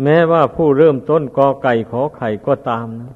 [0.03, 3.15] แม้ว่าผู้เริ่มต้นกอไก่ขอไข่ก็ตามนะ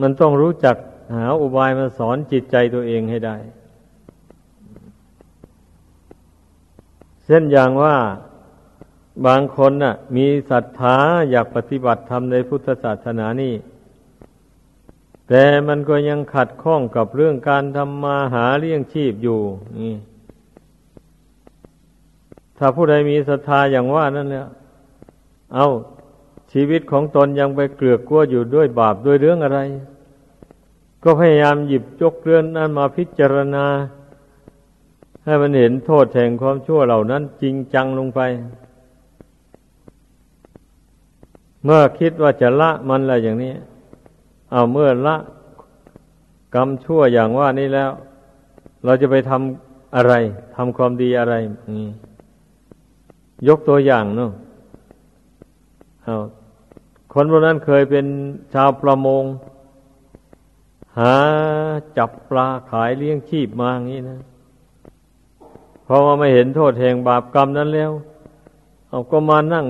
[0.00, 0.76] มันต้องรู้จัก
[1.16, 3.36] หาอุบายมาสอนจิตใจตัวเองให้ได้
[7.28, 7.96] เช่นอย่างว่า
[9.26, 10.96] บางคนน่ะ มีศรัทธา
[11.30, 13.54] อยากปฏิบัติธรรมในพุทธศาสนานี่
[15.28, 19.40] แต่มันก็ยังขัดข้องกับเรื่องการทำมาหาเลี้ยงชีพอยู่
[19.78, 19.94] นี่
[22.58, 24.46] ถ้าผู้ใดมีศรัทธาอย่างว่านั่นเนี่ย
[25.54, 25.66] เอา
[26.52, 29.60] ชีวิตของตนยังไปเกลือกกลัวอยู่ด้วยบาปด้วยเรื่องอะไร
[31.02, 33.66] ก็พยายามหยิบยกเรื่องนั้นมาพิจารณา
[35.28, 38.20] ให้มันเห็นโทษแห่งความชั่วเหล่านั้นจริงจังลงไป
[41.64, 43.52] เมื่อคิดว่าจะละมันอะไรอย่างนี้
[44.52, 45.16] เอาเมื่อละ
[46.54, 47.90] กรรมชั่วอย่างว่านี้แล้ว
[48.84, 50.12] เราจะไปทำอะไร
[50.56, 51.34] ทำความดีอะไร
[53.48, 54.30] ยกตัวอย่างเนาะ
[56.04, 56.16] เอา
[57.12, 58.06] คนพวกนั้นเคยเป็น
[58.54, 59.24] ชาวประมง
[60.98, 61.14] หา
[61.96, 64.20] จับปลาขายเลี้ยงชีพมาอย่างนี้นะ
[65.90, 67.92] พอมาไม่เห็นโทษแห่งบาปกรรมนั้นแล้ว
[68.88, 69.66] เอาก็มานั่ง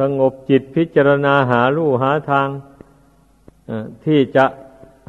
[0.00, 2.48] สงบจิตพิจารณาหาลู่หาทาง
[4.04, 4.44] ที่จะ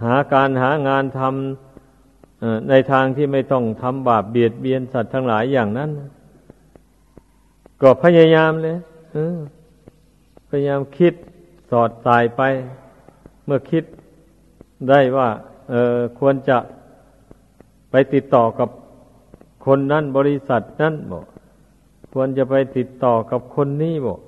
[0.06, 5.90] หาการหางานทำในทางที่ไม่ต้องทำบาปเบียดเบียนสัตว์ทั้งหลายอย่างนั้น
[7.82, 8.78] ก็พยายามเลย
[10.50, 11.14] พยายามคิด
[11.72, 12.42] สอดสายไป
[13.46, 13.84] เมื่อคิด
[14.90, 15.30] ได้ว่า
[15.70, 16.58] เออควรจะ
[17.92, 18.70] ไปติดต่อกับ
[19.66, 21.26] คนนั้นบริษัทนั้นบอก
[22.14, 24.20] ควรจะไปติดต่อกับคนนี้บอก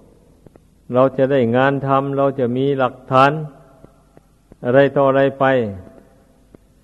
[0.93, 3.31] เราจะได้งานทำเราจะมีหลักฐาน
[4.65, 5.45] อะไรต่ออะไรไป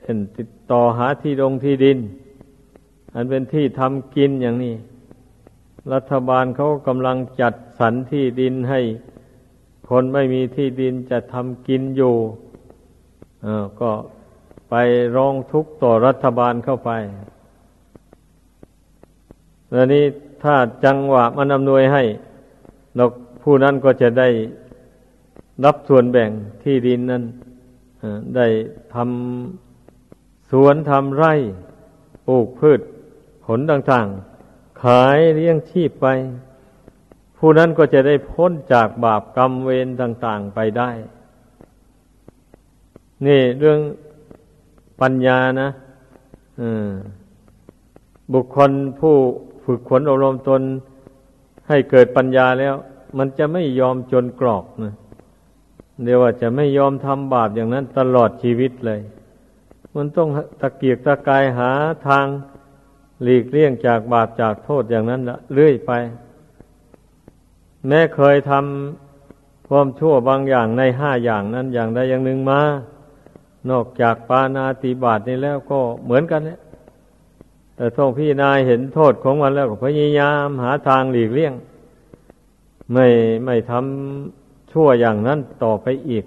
[0.02, 1.98] เห็นติดต่อหาที่ดงที่ดิน
[3.14, 4.76] อันเป็นที่ทำกินอย่างนี้
[5.94, 8.82] รัฐบาลเขากำลังจัดสรรที่ดินให้
[9.90, 12.16] คนไม่มีที่ดินจะทำกินอยู่
[13.82, 13.92] ก็
[14.70, 14.76] ไป
[15.16, 16.92] ร้องทุกข์ต่อรัฐบาลเข้าไป
[19.72, 20.04] แล้วนี้
[20.44, 20.56] ถ้า
[20.86, 22.04] จังหวะมันอำนวยให้
[22.96, 23.06] เรา
[23.44, 24.30] ผู้นั้นก็จะได้
[25.66, 26.32] รับส่วนแบ่ง
[26.64, 27.24] ที่ดินนั้น
[28.36, 28.48] ได้
[28.94, 31.34] ทำสวนทำไร่
[32.28, 32.82] ปลูกพืช
[33.46, 36.08] ผลต่างๆ ขายเลี้ยงชีพไป
[37.38, 40.90] ผู้นั้นก็จะได้พ้นจากบาปกรรมเวรต่าง ๆไปได้
[43.26, 43.80] นี่เรื่อง
[45.02, 45.70] ปัญญานะ
[48.34, 49.16] บุคคลผู้
[49.72, 50.62] ฝึกขนอบรมตน
[51.68, 52.76] ให้เกิดปัญญาแล้ว
[53.18, 54.94] มันจะไม่ยอมจนกรอกนะ
[56.04, 59.00] เดี๋ยวว่าจะไม่ยอมทำบาปอย่างนั้นตลอดชีวิตเลย
[59.96, 60.30] มันต้อง
[60.62, 61.72] ตะเกียกตะกายหา
[62.08, 62.26] ทาง
[63.24, 65.92] หลีกเลี่ยงจากบาปจากโทษอย่างนั้นละเรื่อยไป
[67.88, 72.62] แม้เคยทำความชั่วบางอย่างในห้าอย่างนั้นอย่างใดอย่างหนึ่งมา
[73.70, 76.60] นอกจากปานาติบาตนี้แล้วก็เหมือนกันเนี่ย
[77.80, 81.54] แต่ท่องพี่นายเห็นโทษของมันแล้วก็พยายามหาทางหลีกเลี่ยง
[82.94, 83.08] ไม่
[83.46, 86.26] ไม่ทำชั่วอย่างนั้นต่อไปอีก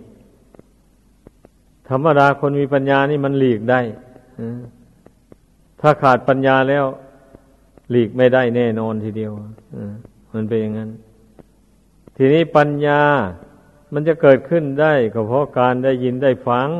[1.89, 3.81] ธรรมดาคนมีปัญญานี่มันหลีกได้
[5.81, 6.85] ถ้าขาดปัญญาแล้ว
[7.91, 9.33] หลีกไม่ได้แน่นอนทีเดียว
[10.33, 10.91] มันเป็นอย่างนั้น
[12.17, 13.03] ทีนี้ปัญญา
[13.93, 16.71] มันจะเกิดขึ้นได้ก็เพราะการได้ยินได้ฟัง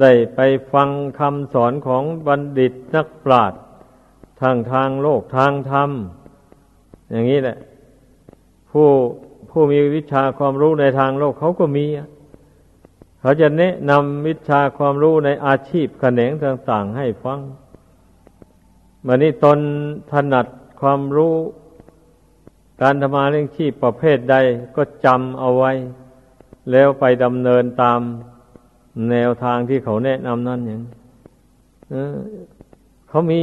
[0.00, 0.40] ได้ไป
[0.72, 0.88] ฟัง
[1.18, 3.60] คำสอนของบัณฑิตนักปราชญ์
[4.40, 5.90] ทางทางโลกทางธรรม
[7.10, 7.58] อย่างนี้แหละ
[8.70, 8.88] ผู้
[9.50, 11.86] ผู้มีวิชาความรู้ในทางโลกเขาก็มี
[13.20, 17.40] เขาจะแนะนำวิชาความรู้ในอาชีพแขนงต่าง ๆ ให้ฟัง
[19.06, 19.58] วันนี้ตน
[20.12, 20.46] ถนัด
[20.80, 21.34] ความรู้
[22.82, 24.36] การทำมาเรื่องชีพประเภทใด
[24.76, 25.72] ก็จำเอาไว้
[26.70, 28.00] แล้วไปดำเนินตาม
[29.10, 30.80] แนวทางที่เขาแนะนำนั่นอย่าง
[33.08, 33.42] เขามี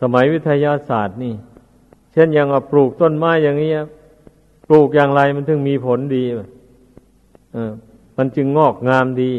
[0.00, 1.34] สมัยวิทยาศาสตร์นี่
[2.12, 3.72] เช่นอย่างปลูกต้นไม้อย่างนี้
[4.68, 6.24] ปลูกอย่างไรมันถึงมีผลดี
[8.16, 9.32] มันจึงงอกงามดี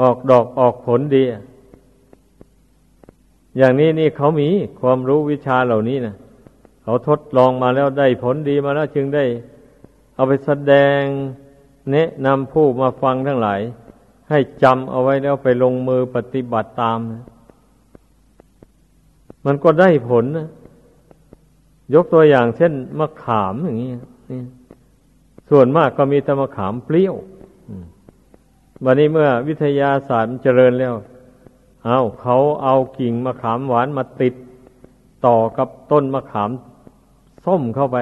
[0.00, 1.22] ออกดอกออกผลดี
[3.56, 4.48] อย่างนี้นี่เขามี
[4.80, 6.14] ความรู้วิชาเหล่านี้นะ
[6.82, 9.24] เขาทดลองมาแล้วได้ผลดีมาแล้วจึงได้
[10.14, 11.00] เอาไปแสดง
[11.92, 13.60] แนะนำผู้มาฟังทั้งหลาย
[14.34, 16.98] ให้จำเอาไว้แล้วไปลงมือปฏิบัติตาม
[19.46, 20.48] มันก็ได้ผลนะ
[21.94, 23.92] ยกตัวอย่างเช่นมะขามอย่างนี้
[25.50, 27.14] ส่วนมากก็มีแต่มะขามเปรี้ยว
[28.84, 30.94] วันนี้เมื่อวิทยาศาสตร์เจริญแล้ว
[31.84, 34.34] เอาเขาเอากิ่งมะขามหวานมาติด
[35.26, 36.50] ต่อกับต้นมะขาม
[37.44, 37.98] ส้มเข้าไป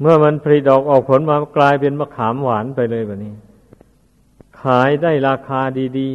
[0.00, 3.34] เมื่อมันผลิดอกออกผลมากลายเป็นมะขามหวานไปเลยแบบนี้
[4.64, 5.60] ขายได้ราคา
[5.98, 6.08] ดี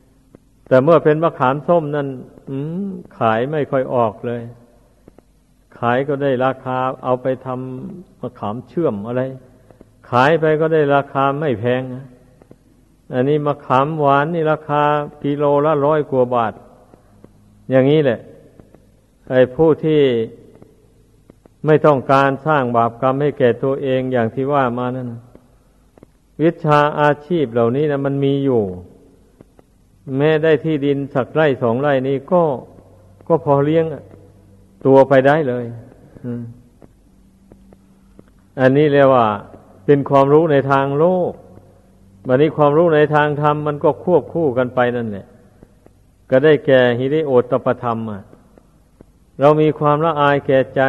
[0.00, 2.08] ๆ แต่เมื่อเป็นมะขามส้มนั่น
[3.18, 4.42] ขายไม่ค่อยออกเลย
[5.78, 9.22] ขายก็ได้ราคาเอาไปทำมะขามเชื่อมอะไร
[10.10, 11.82] ขายไปก็ได้ราคาไม่แพง
[13.12, 14.82] อันนี้มะขามหวานนี่ราคา
[15.24, 16.52] กิโลละร้อยกว่าบาท
[17.70, 18.20] อย่างนี้แหละ
[19.30, 20.02] ไอ้ผู้ที่
[21.66, 25.08] ไม่ต้องการสร้างบาปกรรมให้แก่ตัวเองอย่างที่ว่ามานั่น
[26.42, 28.62] วิชาอาชีพเหล่านี้นะมันมีอยู่
[30.16, 32.42] แม้ได้ที่ดินสักไร่สองไร่นี้ก็
[33.28, 33.84] ก็พอเลี้ยง
[34.86, 35.64] ตัวไปได้เลย
[38.60, 39.26] อันนี้เรียกว่า
[39.86, 41.32] เป็นความรู้ในทางโลก
[42.28, 45.26] วันนี้ความรู้ในทางธรรมมันก็ควบคู่กันไปนั่นแหละ
[46.30, 47.98] ก็ได้แก่ฮิริโอตปธรรม
[49.40, 50.82] เรามีความละอายแก่ใจ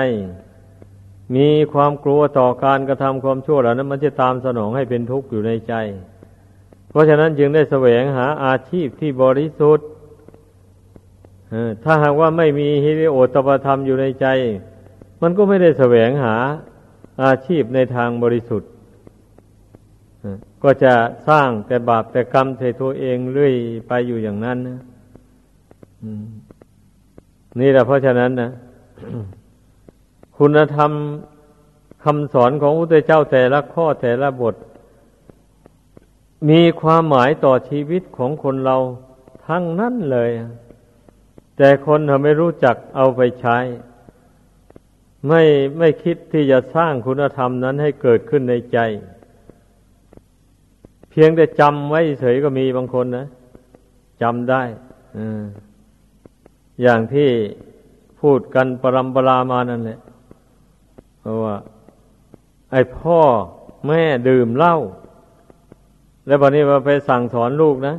[1.35, 5.73] มีความกลัวต่อการกระทำความชั่วเหล่านั้น มันจะตามสนองให้เป็นทุกข์อยู่ในใจ
[6.89, 9.87] เพราะฉะนั้นจึงได้แสวงหาอาชีพที่บริสุทธิ์
[11.83, 14.27] ถ้าหากว่าไม่มีฮิริโอตปธรรมอยู่ในใจ
[15.21, 16.35] มันก็ไม่ได้แสวงหา
[17.23, 18.69] อาชีพในทางบริสุทธิ์
[20.63, 20.93] ก็จะ
[21.29, 23.53] สร้างแต่บาปแต่กรรมใส่ตัวเองเรื่อย
[23.87, 24.79] ไปอยู่อย่างนั้นนะ
[27.59, 28.49] นี่แหละเพราะฉะนั้นนะ
[30.41, 30.91] คุณธรรม
[32.03, 34.55] คำสอนของพระเจ้าแต่ละข้อแต่ละบท
[36.49, 38.77] มีความหมายต่อชีวิตของคนเรา
[39.47, 40.29] ทั้งนั้นเลย
[41.57, 43.57] แต่คนทำไม่รู้จักเอาไปใช้
[45.27, 45.41] ไม่
[45.77, 48.77] ไม่คิดที่จะสร้างคุณธรรมนั้นให้เกิดขึ้นในใจ
[51.09, 53.27] เพียงแต่จำไว้เฉยก็มีบางคนนะ
[54.21, 54.63] จำได้
[56.81, 57.29] อย่างที่
[58.21, 59.99] พูดกันปรำปรามานั่นแหละ
[61.19, 61.55] เพราะว่า
[62.71, 63.19] ไอ้พ่อ
[63.87, 64.75] แม่ดื่มเหล้า
[66.27, 67.95] แล้ววันนี้มาไปสั่งสอนลูกนะ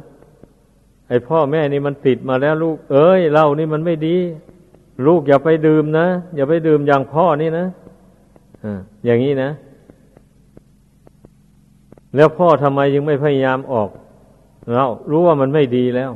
[1.09, 4.17] ไอ้พ่อแม่นี่มันติดมาแล้วลูก เอ้ยเหล้านี่มันไม่ดี
[5.07, 6.07] ลูกอย่าไปดื่มนะ
[6.37, 7.67] อย่าไปดื่มอย่างพ่อนี่นะ
[9.05, 9.51] อย่างนี้นะ
[12.17, 13.91] แล้วพ่อทำไมยังไม่พยายามออก
[14.73, 16.11] เรารู้ว่ามันไม่ดีแล้ว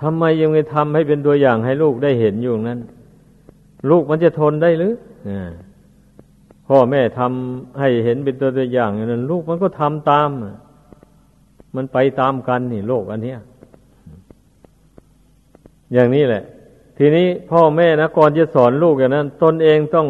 [0.00, 2.80] ทำไมยังไม่ทำให้เป็นตัวอย่างให้ลูกได้เห็นอยู่นั้น
[3.90, 4.94] ลูกมันจะทนได้หรือ
[6.68, 10.28] พ่อแม่ทำให้เห็นเป็นตัวอย่างอย่างนั้น ลูกมันก็ทำตาม
[11.76, 13.34] มันไปตามกันนี่โลกอันนี้
[15.92, 16.42] อย่างนี้แหละ
[16.98, 20.08] ทีนี้พ่อแม่นะก่อนจะสอนลูกอย่างนั้น ตนเองต้อง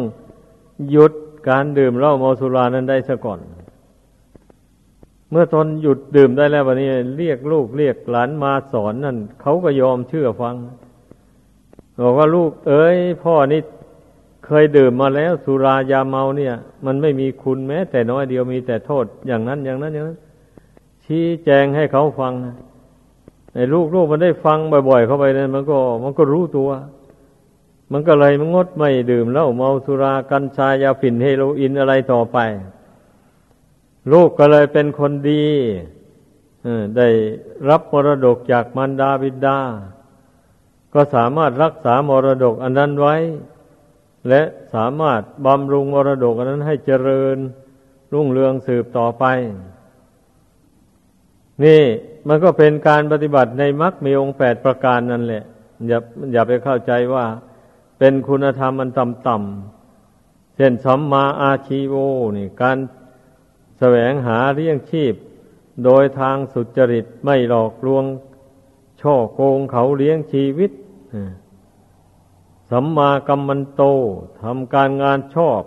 [0.91, 1.13] หยุด
[1.49, 3.39] การดื่มเหล้าเมาสุรานั้นได้ซะก่อน
[5.31, 10.55] เมื่อตนหยุดดื่มได้แล้ววันนี้ เรียกลูกเรียกหลานมาสอนนั่นเขาก็ยอมเชื่อฟัง
[12.03, 13.61] บอกว่าลูก เอ้ย พ่อนี่
[14.49, 20.17] เคยดื่มมาแล้ว สุรายาเมาเนี่ย มันไม่มีคุณแม้ แต่น้อยเดียวมีแต่โทษอย่างนั้นอย่างนั้นอย่างนั้น
[21.05, 22.33] ชี้แจงให้เขาฟัง
[23.53, 26.69] ไอ้ลูกลูกมันได้ฟังบ่อย ๆ เข้าไปเนี่ยมันก็ มันก็รู้ตัว
[27.91, 32.37] มันก็เลยมันงดไม่ดื่มแล้วเมาสุรากัญชายาฝิ่นเฮโรอีนอะไรต่อไป
[34.11, 35.45] ลูกก็เลยเป็นคนดี
[36.97, 37.07] ได้
[37.69, 39.59] รับมรดกจากมารดาบิดา
[40.93, 43.15] ก็สามารถรักษามรดกอันนั้นไว้
[44.29, 44.41] และ
[44.73, 47.37] สามารถบำรุงมรดกนนั้นให้เจริญ
[48.13, 49.25] รุ่งเรืองสืบต่อไป
[51.63, 51.83] นี่
[52.27, 55.43] มันก็เป็นการปฏิบัติในมรรคมีองค์แปดประการนั่นแหละ
[55.87, 55.99] อย่า
[56.33, 57.25] อย่าไปเข้าใจว่า
[57.99, 61.95] เป็นคุณธรรมมันต่ำๆเช่นสัมมาอาชีโว
[62.37, 62.77] นี่ การ
[63.79, 65.13] แสวงหาเลี้ยงชีพ
[65.85, 68.05] โดยทางสุจริตไม่หลอกลวง
[69.01, 70.71] ช่อโกงเขาเลี้ยงชีวิต
[72.71, 73.83] สัมมากัมมันโต
[74.41, 75.61] ทำการงานชอบ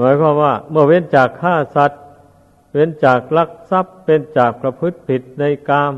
[0.00, 2.02] หมายความว่า เมื่อเว้นจากฆ่าสัตว์
[2.72, 5.94] เว้นจากลักทรัพย์ เป็นจากประพฤติผิดในกาม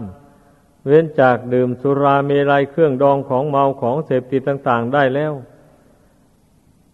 [0.86, 5.32] เว้นจากดื่มสุราเมลัยเครื่องดองของเมาของเสพติดต่าง ๆ ได้แล้ว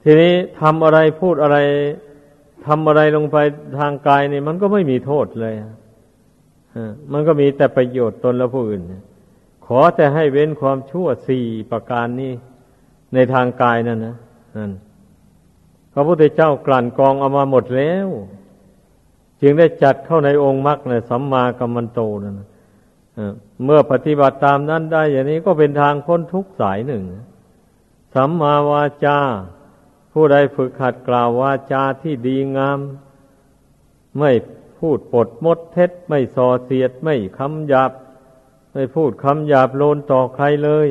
[0.03, 1.59] ทีนี้ทำอะไรพูดอะไร
[2.67, 3.37] ทำอะไรลงไป
[3.79, 5.55] ทางกายนี่มันก็ไม่มีโทษเลย
[7.13, 8.83] มันก็มีแต่ประโยชน์ตนและผู้อื่น
[9.67, 12.33] ขอแต่ให้เว้นความชั่วสี่ประการนี้
[13.15, 14.17] ในทางกายนั่นนะ
[14.57, 14.73] นั่น
[15.93, 18.09] พระพุทธเจ้ากลั่นกองเอามาหมดแล้ว
[19.41, 22.41] จึงได้จัดเข้าในองค์มรรคในสัมมากัมมันโตนั่น
[23.65, 27.05] เมื่อปฏิบัติตามนั้นได้ อย่างนี้ก็เป็นทางพ้นทุกสายหนึ่ง
[28.15, 29.19] สัมมาวาจา
[30.13, 32.79] ผู้ใดฝึกหัดกล่าววาจาที่ดีงาม
[34.19, 34.31] ไม่
[34.79, 37.93] พูดปดมดเท็จ ไม่ส่อเสียด ไม่คำหยาบ
[38.75, 40.89] ไม่พูดคำหยาบโลนต่อใครเลย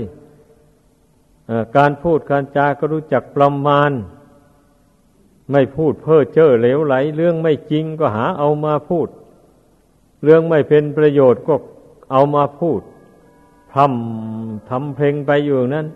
[1.78, 3.92] การพูดการจาก็รู้จักประมาณ
[5.52, 9.08] ไม่พูดเพ้อเจ้อเหลวไหล เรื่องไม่จริงก็หาเอามาพูด
[10.24, 11.56] เรื่องไม่เป็นประโยชน์ก็
[12.12, 12.82] เอามาพูด
[13.76, 15.88] ทำทำเพลงไปอยู่นั้น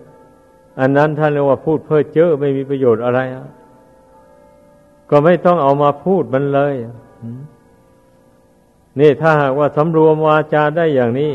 [0.79, 3.19] อันนั้นท่านเรียกว่าพูดเพ้อเจ้อไม่มีประโยชน์อะไร
[5.09, 6.75] ก็ไม่ต้องเอามาพูดมันเลย
[8.99, 11.31] นี่ถ้าหากว่าสำรวมวาจาได้อย่างนี้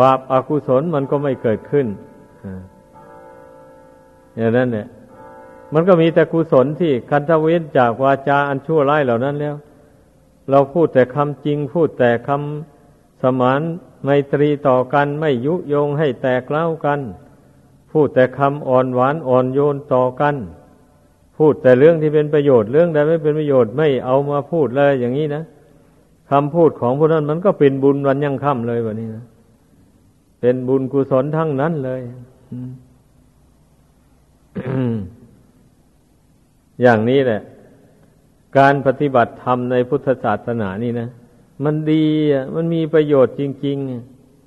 [0.00, 1.86] บาปอากุศลมันก็ไม่เกิดขึ้น
[4.36, 4.86] อย่างนั้นเนี่ย
[5.74, 9.54] มันก็มีแต่กุศลที่คันทเว้นจากวาจาอันชั่วร้ายเหล่านั้นแล้ว
[10.50, 13.60] เราพูดแต่คำจริง พูดแต่คำสมาน
[14.04, 17.00] ไมตรีต่อกันไม่ยุยงให้แตกเล่ากัน
[17.92, 20.36] พูดแต่คำอ่อนหวานอ่อนโยนต่อกัน
[21.36, 25.42] พูดแต่เรื่องที่เป็นประโยชน์เรื่องใดไม่เป็นประโยชน์ไม่เอามาพูดเลยอย่างนี้นะ
[26.30, 29.24] คำพูดของพวกนั้นมันก็เป็นบุญวันยังค่ำเลยวันนี้นะ
[30.44, 32.02] เป็นบุญกุศลทั้งนั้นเลย
[36.82, 37.40] อย่างนี้แหละ
[38.58, 41.08] การปฏิบัติธรรมในพุทธศาสนานี่นะ
[41.64, 43.76] มันดีอะมันมีประโยชน์จริง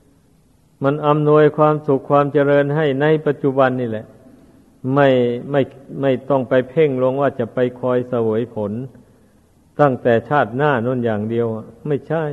[0.08, 4.06] ๆ มันอำนวยความสุขความเจริญให้ในปัจจุบันนี่แหละ
[4.94, 5.08] ไม่
[5.52, 5.62] ไม่
[6.02, 8.72] ไม่ต้องไปเพ่งลงว่าจะไปคอยเสวยผล
[9.80, 11.48] ตั้งแต่ชาติหน้านั่นอย่างเดียว
[11.88, 12.24] ไม่ใช่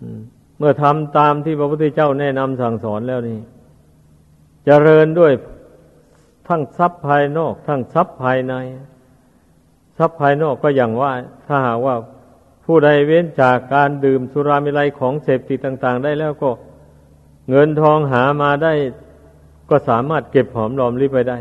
[0.00, 0.20] อืม
[0.58, 3.42] เมื่อทำตามที่พระพุทธเจ้าแนะนำสั่งสอนแล้วนี่จ
[4.66, 5.32] เจริญด้วย
[6.48, 8.54] ทั้งทรัพย์ภายนอก ทั้งทรัพย์ภายใน
[9.98, 11.12] ทรัพย์ภายนอกก็อย่างว่า
[11.46, 11.96] ถ้าหากว่า
[12.64, 16.50] ผู้ใดเว้นจากการดื่มสุรามิไลของเสพติดต่าง ๆ ได้แล้วก็
[17.50, 18.72] เงินทองหามาได้
[19.70, 21.38] ก็สามารถเก็บหอมรอมริบไปได้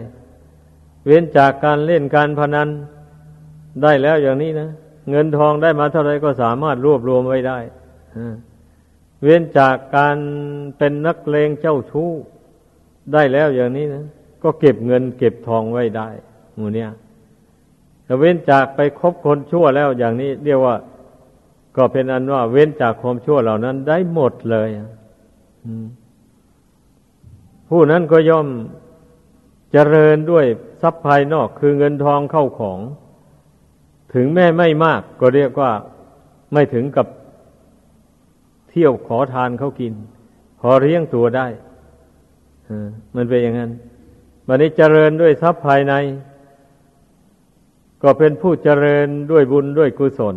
[1.06, 2.70] เว้นจากการเล่นการพนัน
[3.84, 4.70] ได้แล้วอย่างนี้นะ
[5.10, 7.58] เงินทองได้มาเท่าไรก็สามารถรวบรวมไว้ได้
[9.26, 10.18] เว้นจากการ
[10.78, 12.10] เป็นนักเลงเจ้าชู้
[13.14, 14.06] ได้แล้วอย่างนี้นะ
[14.44, 16.08] ก็เก็บเงินเก็บทองไว้ได้
[16.56, 16.92] หมูเนี่ย
[18.06, 20.76] ถ้าเว้นจากไปคบคนชั่วแล้วอย่างนี้ เรียกว่า
[21.76, 24.70] ก็เป็นอันว่า เว้นจากความชั่วเหล่านั้นได้หมดเลย
[27.70, 28.48] ผู้นั้นก็ย่อม
[29.72, 30.46] เจริญด้วย
[30.82, 32.80] ทรัพย์ภายนอกคือเงินทองเข้าของ
[34.14, 35.72] ถึงแม้ไม่มาก ก็เรียกว่า
[36.54, 37.08] ไม่ถึงกับ
[38.78, 39.94] เที่ยวขอทานเขากิน
[40.60, 41.48] พอเลี้ยงตัวได้
[43.16, 43.72] มันเป็นอย่างนั้น
[44.48, 45.94] วันนี้เจริญด้วยทรัพย์ภายใน
[48.04, 50.36] ก็เป็นผู้เจริญด้วยบุญด้วยกุศล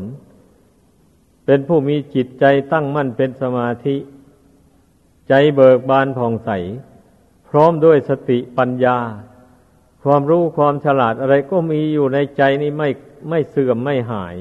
[1.47, 3.97] เป็นผู้มีจิตใจตั้งมั่นเป็นสมาธิ
[5.28, 6.51] ใจเบิกบานผ่องใส
[7.49, 8.99] พร้อมด้วยสติปัญญา
[10.03, 12.89] ความรู้ความฉลาดอะไรก็มีอยู่ในใจนี้ไม่
[13.28, 14.36] ไม่เสื่อมไม่หาย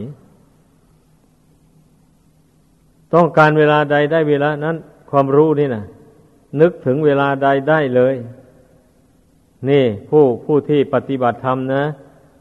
[3.14, 4.76] ต้องการเวลาใดได้เวลานั้น
[5.10, 5.86] ความรู้นี่นะ
[6.62, 8.16] นึกถึงเวลาใดได้เลย
[9.70, 11.84] นี่ผู้ผู้ที่ปฏิบัติธรรมนะ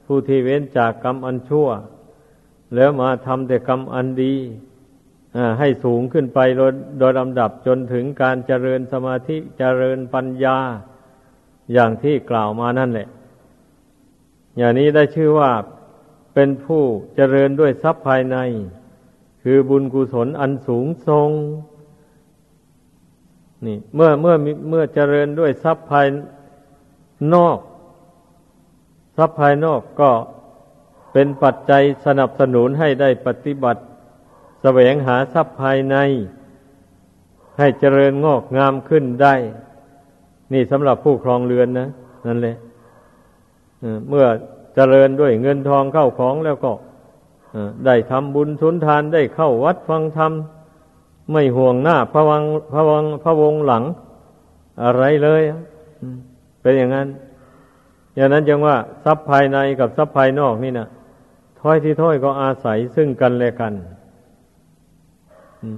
[0.06, 1.68] ผู้ที่เว้นจากกรรมอันชั่ว
[2.74, 4.34] แล้วมาทำแต่กรรมอันดี
[5.58, 10.58] ให้สูงขึ้นไปโดยโดยลำดับจนถึงการเจริญสมาธิเจริญปัญญา
[11.72, 13.08] อย่างที่กล่าวมานั่นแหละ
[14.58, 15.50] อย่างนี้ได้ชื่อว่า
[16.34, 16.82] เป็นผู้
[17.16, 18.36] เจริญด้วยทรัพย์ภายใน
[19.48, 21.30] คือบุญกุศลอันสูงทรง
[23.66, 24.34] นี่เมื่อเมื่อ
[24.68, 26.06] เมื่อเจริญด้วยทรัพย์ภาย
[27.34, 27.58] นอก
[29.16, 30.10] ทรัพย์ภายนอกก็
[31.12, 33.82] เป็นปัจจัยสนับสนุนให้ได้ปฏิบัติ
[34.62, 35.96] แสวงหาทรัพย์ภายใน
[37.58, 39.34] ให้เจริญงอกงามขึ้นได้
[40.52, 41.88] นี่สำหรับผู้ครองเรือนนะ
[42.26, 42.56] นั่นแหละ
[44.08, 44.26] เมื่อ
[44.74, 46.72] เจริญด้วยเงินทองเข้าของแล้วก็
[47.86, 50.32] ได้ทำบุญสุนทานได้เข้าวัดฟังธรรม
[51.32, 52.42] ไม่ห่วงหน้าพระวัง
[52.72, 53.84] พระวังพระวงหลัง
[54.82, 55.42] อะไรเลย
[56.62, 57.08] เป็นอย่างนั้น
[58.16, 60.88] อย่างนั้นจึงว่าทรัพย์ภายในกับทรัพย์ภายนอกนี่นะ
[61.60, 63.72] ถ้อยที่ถ้อยก็อาศัยซึ่งกันและกัน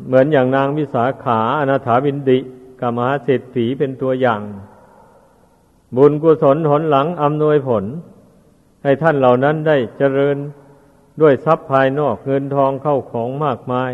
[0.07, 2.39] เหมือนอย่างนางวิสาขาอนาถาบินดิ
[2.81, 4.41] กับมหาเศรษฐีเป็นตัวอย่าง
[5.97, 7.85] บุญกุศลหนหลังอำนวยผล
[8.83, 10.37] ให้ท่านเหล่านั้นได้เจริญ
[11.21, 13.93] ด้วยทรัพย์ภายนอกเงินทองเข้าของมากมาย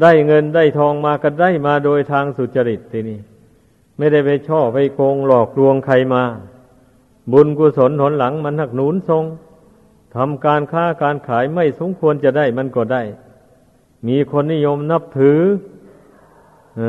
[0.00, 3.18] ได้เงินได้ทองมาก็ได้มาโดยทางสุจริตทีนี้
[3.98, 6.22] ไม่ได้ไปช่อไปโกงหลอกลวงใครมา
[7.32, 9.24] บุญกุศลหนหลังมันหักหนุนทรง
[10.14, 13.02] ทำการค้าการขายไม่สมควรจะได้มันก็ได้
[14.08, 15.40] มีคนนิยมนับถือ
[16.80, 16.82] อ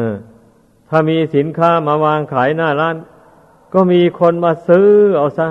[0.90, 2.96] ถ้ามีสินค้ามาวางขายหน้าร้าน
[3.74, 5.48] ก็มีคนมาซื้อเอาซะ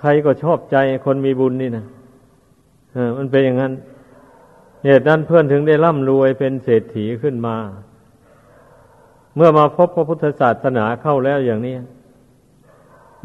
[0.00, 1.86] ใครก็ชอบใจคนมีบุญนี่นะ
[3.18, 3.72] มันเป็นอย่างนั้น
[4.84, 7.56] เหตุนั้นเพื่อนถึงได้ร่ำรวยเป็นเศรษฐีขึ้นมา
[9.36, 11.76] เมื่อมาพบพระพุทธศาสนาเข้าแล้วอย่างนี้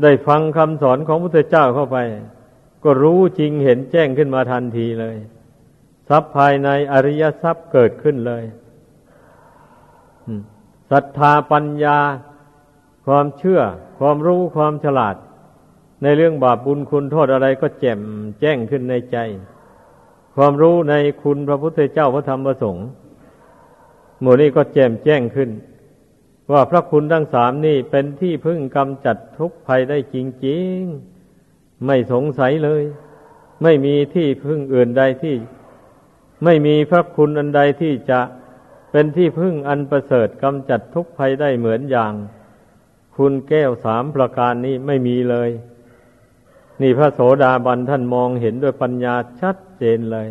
[0.02, 1.98] ได้ฟังคำสอนของพระพุทธเจ้าเข้าไป
[2.84, 5.16] ก็รู้จริงเห็นแจ้งขึ้นมาทันทีเลย
[6.10, 8.44] ทรัพย์ภายในอริยทรัพย์เกิดขึ้นเลย
[10.92, 11.98] ศรัทธาปัญญา
[13.06, 13.62] ความเชื่อ
[14.00, 15.16] ความรู้ความฉลาด
[16.04, 18.02] ในเรื่องบาปบุญคุณโทษอะไรก็แจ่ม
[18.40, 19.18] แจ้งขึ้นในใจ
[20.36, 22.88] ความรู้ในคุณพระพุทธเจ้าพระธรรมพระสงฆ์
[24.22, 25.50] หมู่นี้ก็แจ่มแจ้งขึ้น
[26.52, 30.16] ว่าพระคุณทั้งสามนี่เป็นที่พึ่งกำจัดทุกภัยได้จ
[30.48, 32.84] ริงๆ ไม่สงสัยเลย
[33.64, 35.36] ไม่มีที่พึ่งอื่นใดที่
[36.44, 38.22] ไม่มีพระคุณอันใดที่จะ
[38.92, 42.14] เป็นที่พึ่งอันประเสริฐกำจัดทุกภัยได้เหมือนอย่าง
[43.16, 45.50] คุณแก้วสามประการนี้ไม่มีเลย
[46.82, 50.28] นี่พระโสดาบันท่านมองเห็นด้วยปัญญาชัดเจนเลย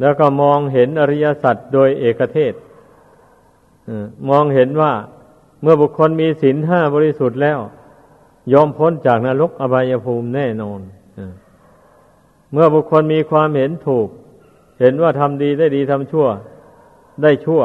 [0.00, 2.54] แล้วก็มองเห็นอริยสัจโดยเอกเทศ
[4.28, 4.92] มองเห็นว่า
[5.62, 7.58] เมื่อบุคคลมีศีลห้าบริสุทธิ์แล้ว
[8.52, 10.80] ยอมพ้นจากนรกอบายภูมิแน่นอน
[12.52, 14.08] เมื่อบุคคลมีความเห็นถูก
[14.80, 16.26] เห็นว่าทำดีได้ดีทำชั่ว
[17.22, 17.62] ได้ชั่ว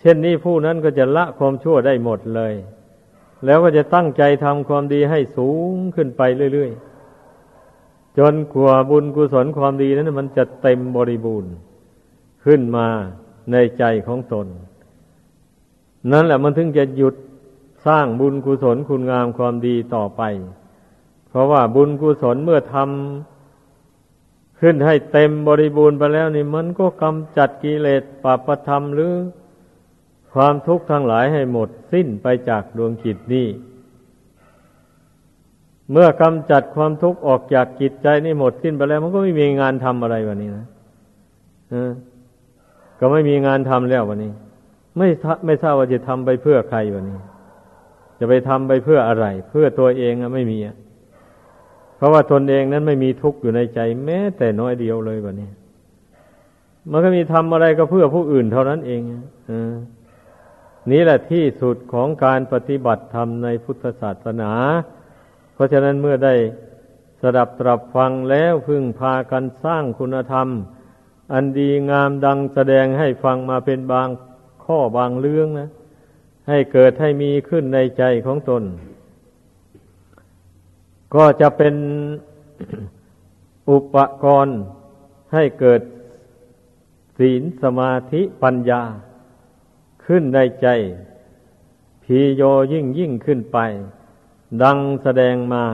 [0.00, 2.54] เช่นนี้ผู้นั้นก็จะละความชั่วได้หมดเลย
[3.44, 6.22] แล้วก็จะตั้งใจทำความดีให้สูงขึ้นไป
[6.52, 11.52] เรื่อยๆ จนกว่าบุญกุศลความดีนั้นมันจะเต็มบริบูรณ์
[12.44, 12.86] ขึ้นมา
[13.52, 14.46] ในใจของตน
[16.10, 17.14] นั่นแหละมันถึงจะหยุด
[17.86, 20.22] สร้างบุญกุศลคุณงามความดีต่อไป
[21.28, 29.12] เพราะว่าบุญกุศลเมื่อทำขึ้นให้เต็มบริบูรณ์ไปแล้วนี่มันก็กำจัดกิเลสปาปธรรมหรือ
[30.34, 33.46] ความทุกข์ทั้งหลายให้หมดสิ้นไปจากดวงจิตนี้
[35.92, 40.66] เมื่อกำจัดความทุกข์ออกจากจิตใจนี่หมดสิ้นไปแล้ว มันก็ไม่มีงานทำอะไรวันนี้นะ
[43.00, 44.32] ก็ไม่มีงานทำแล้ววันนี้
[44.98, 45.08] ไม่
[45.46, 47.18] ไม่ทราบว่าจะทำไปเพื่อใครวันนี้
[48.18, 50.76] จะไปทำไปเพื่ออะไร เพื่อตัวเองอะไม่มีอะ
[51.96, 55.50] เพราะว่าตนเองนั้นไม่มีทุกข์อยู่ในใจ แม้แต่น้อยเดียวเลยวันนี้
[56.90, 59.00] มันก็มีทำอะไรก็เพื่อผู้อื่นเท่านั้นเอง
[59.50, 59.72] อ่า
[60.90, 64.52] นี่แหละที่สุดของการปฏิบัติธรรมในพุทธศาสนา
[65.54, 66.34] เพราะฉะนั้นเมื่อได้
[67.22, 70.48] สดับตรับฟังแล้วพึงพากันสร้างคุณธรรม
[71.32, 74.08] อันดีงามดังแสดงให้ฟังมาเป็นบาง
[74.64, 75.70] ข้อบางเรื่องนะ
[76.48, 78.62] ให้เกิดให้มีขึ้นในใจของตน
[81.14, 81.74] ก็จะเป็น
[83.70, 84.58] อุปกรณ์
[85.32, 85.80] ให้เกิด
[87.18, 88.82] ศีลสมาธิปัญญา
[90.08, 90.66] ขึ้นในใจ
[92.02, 92.42] พีโย
[92.72, 93.58] ยิ่งยิ่งขึ้นไป
[94.62, 95.64] ดังแสดงมา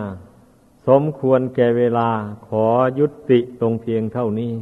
[0.87, 2.11] สมควรแก่เวลา
[2.47, 2.67] ขอ
[2.99, 4.53] ยุติตรงเพียงเท่านี้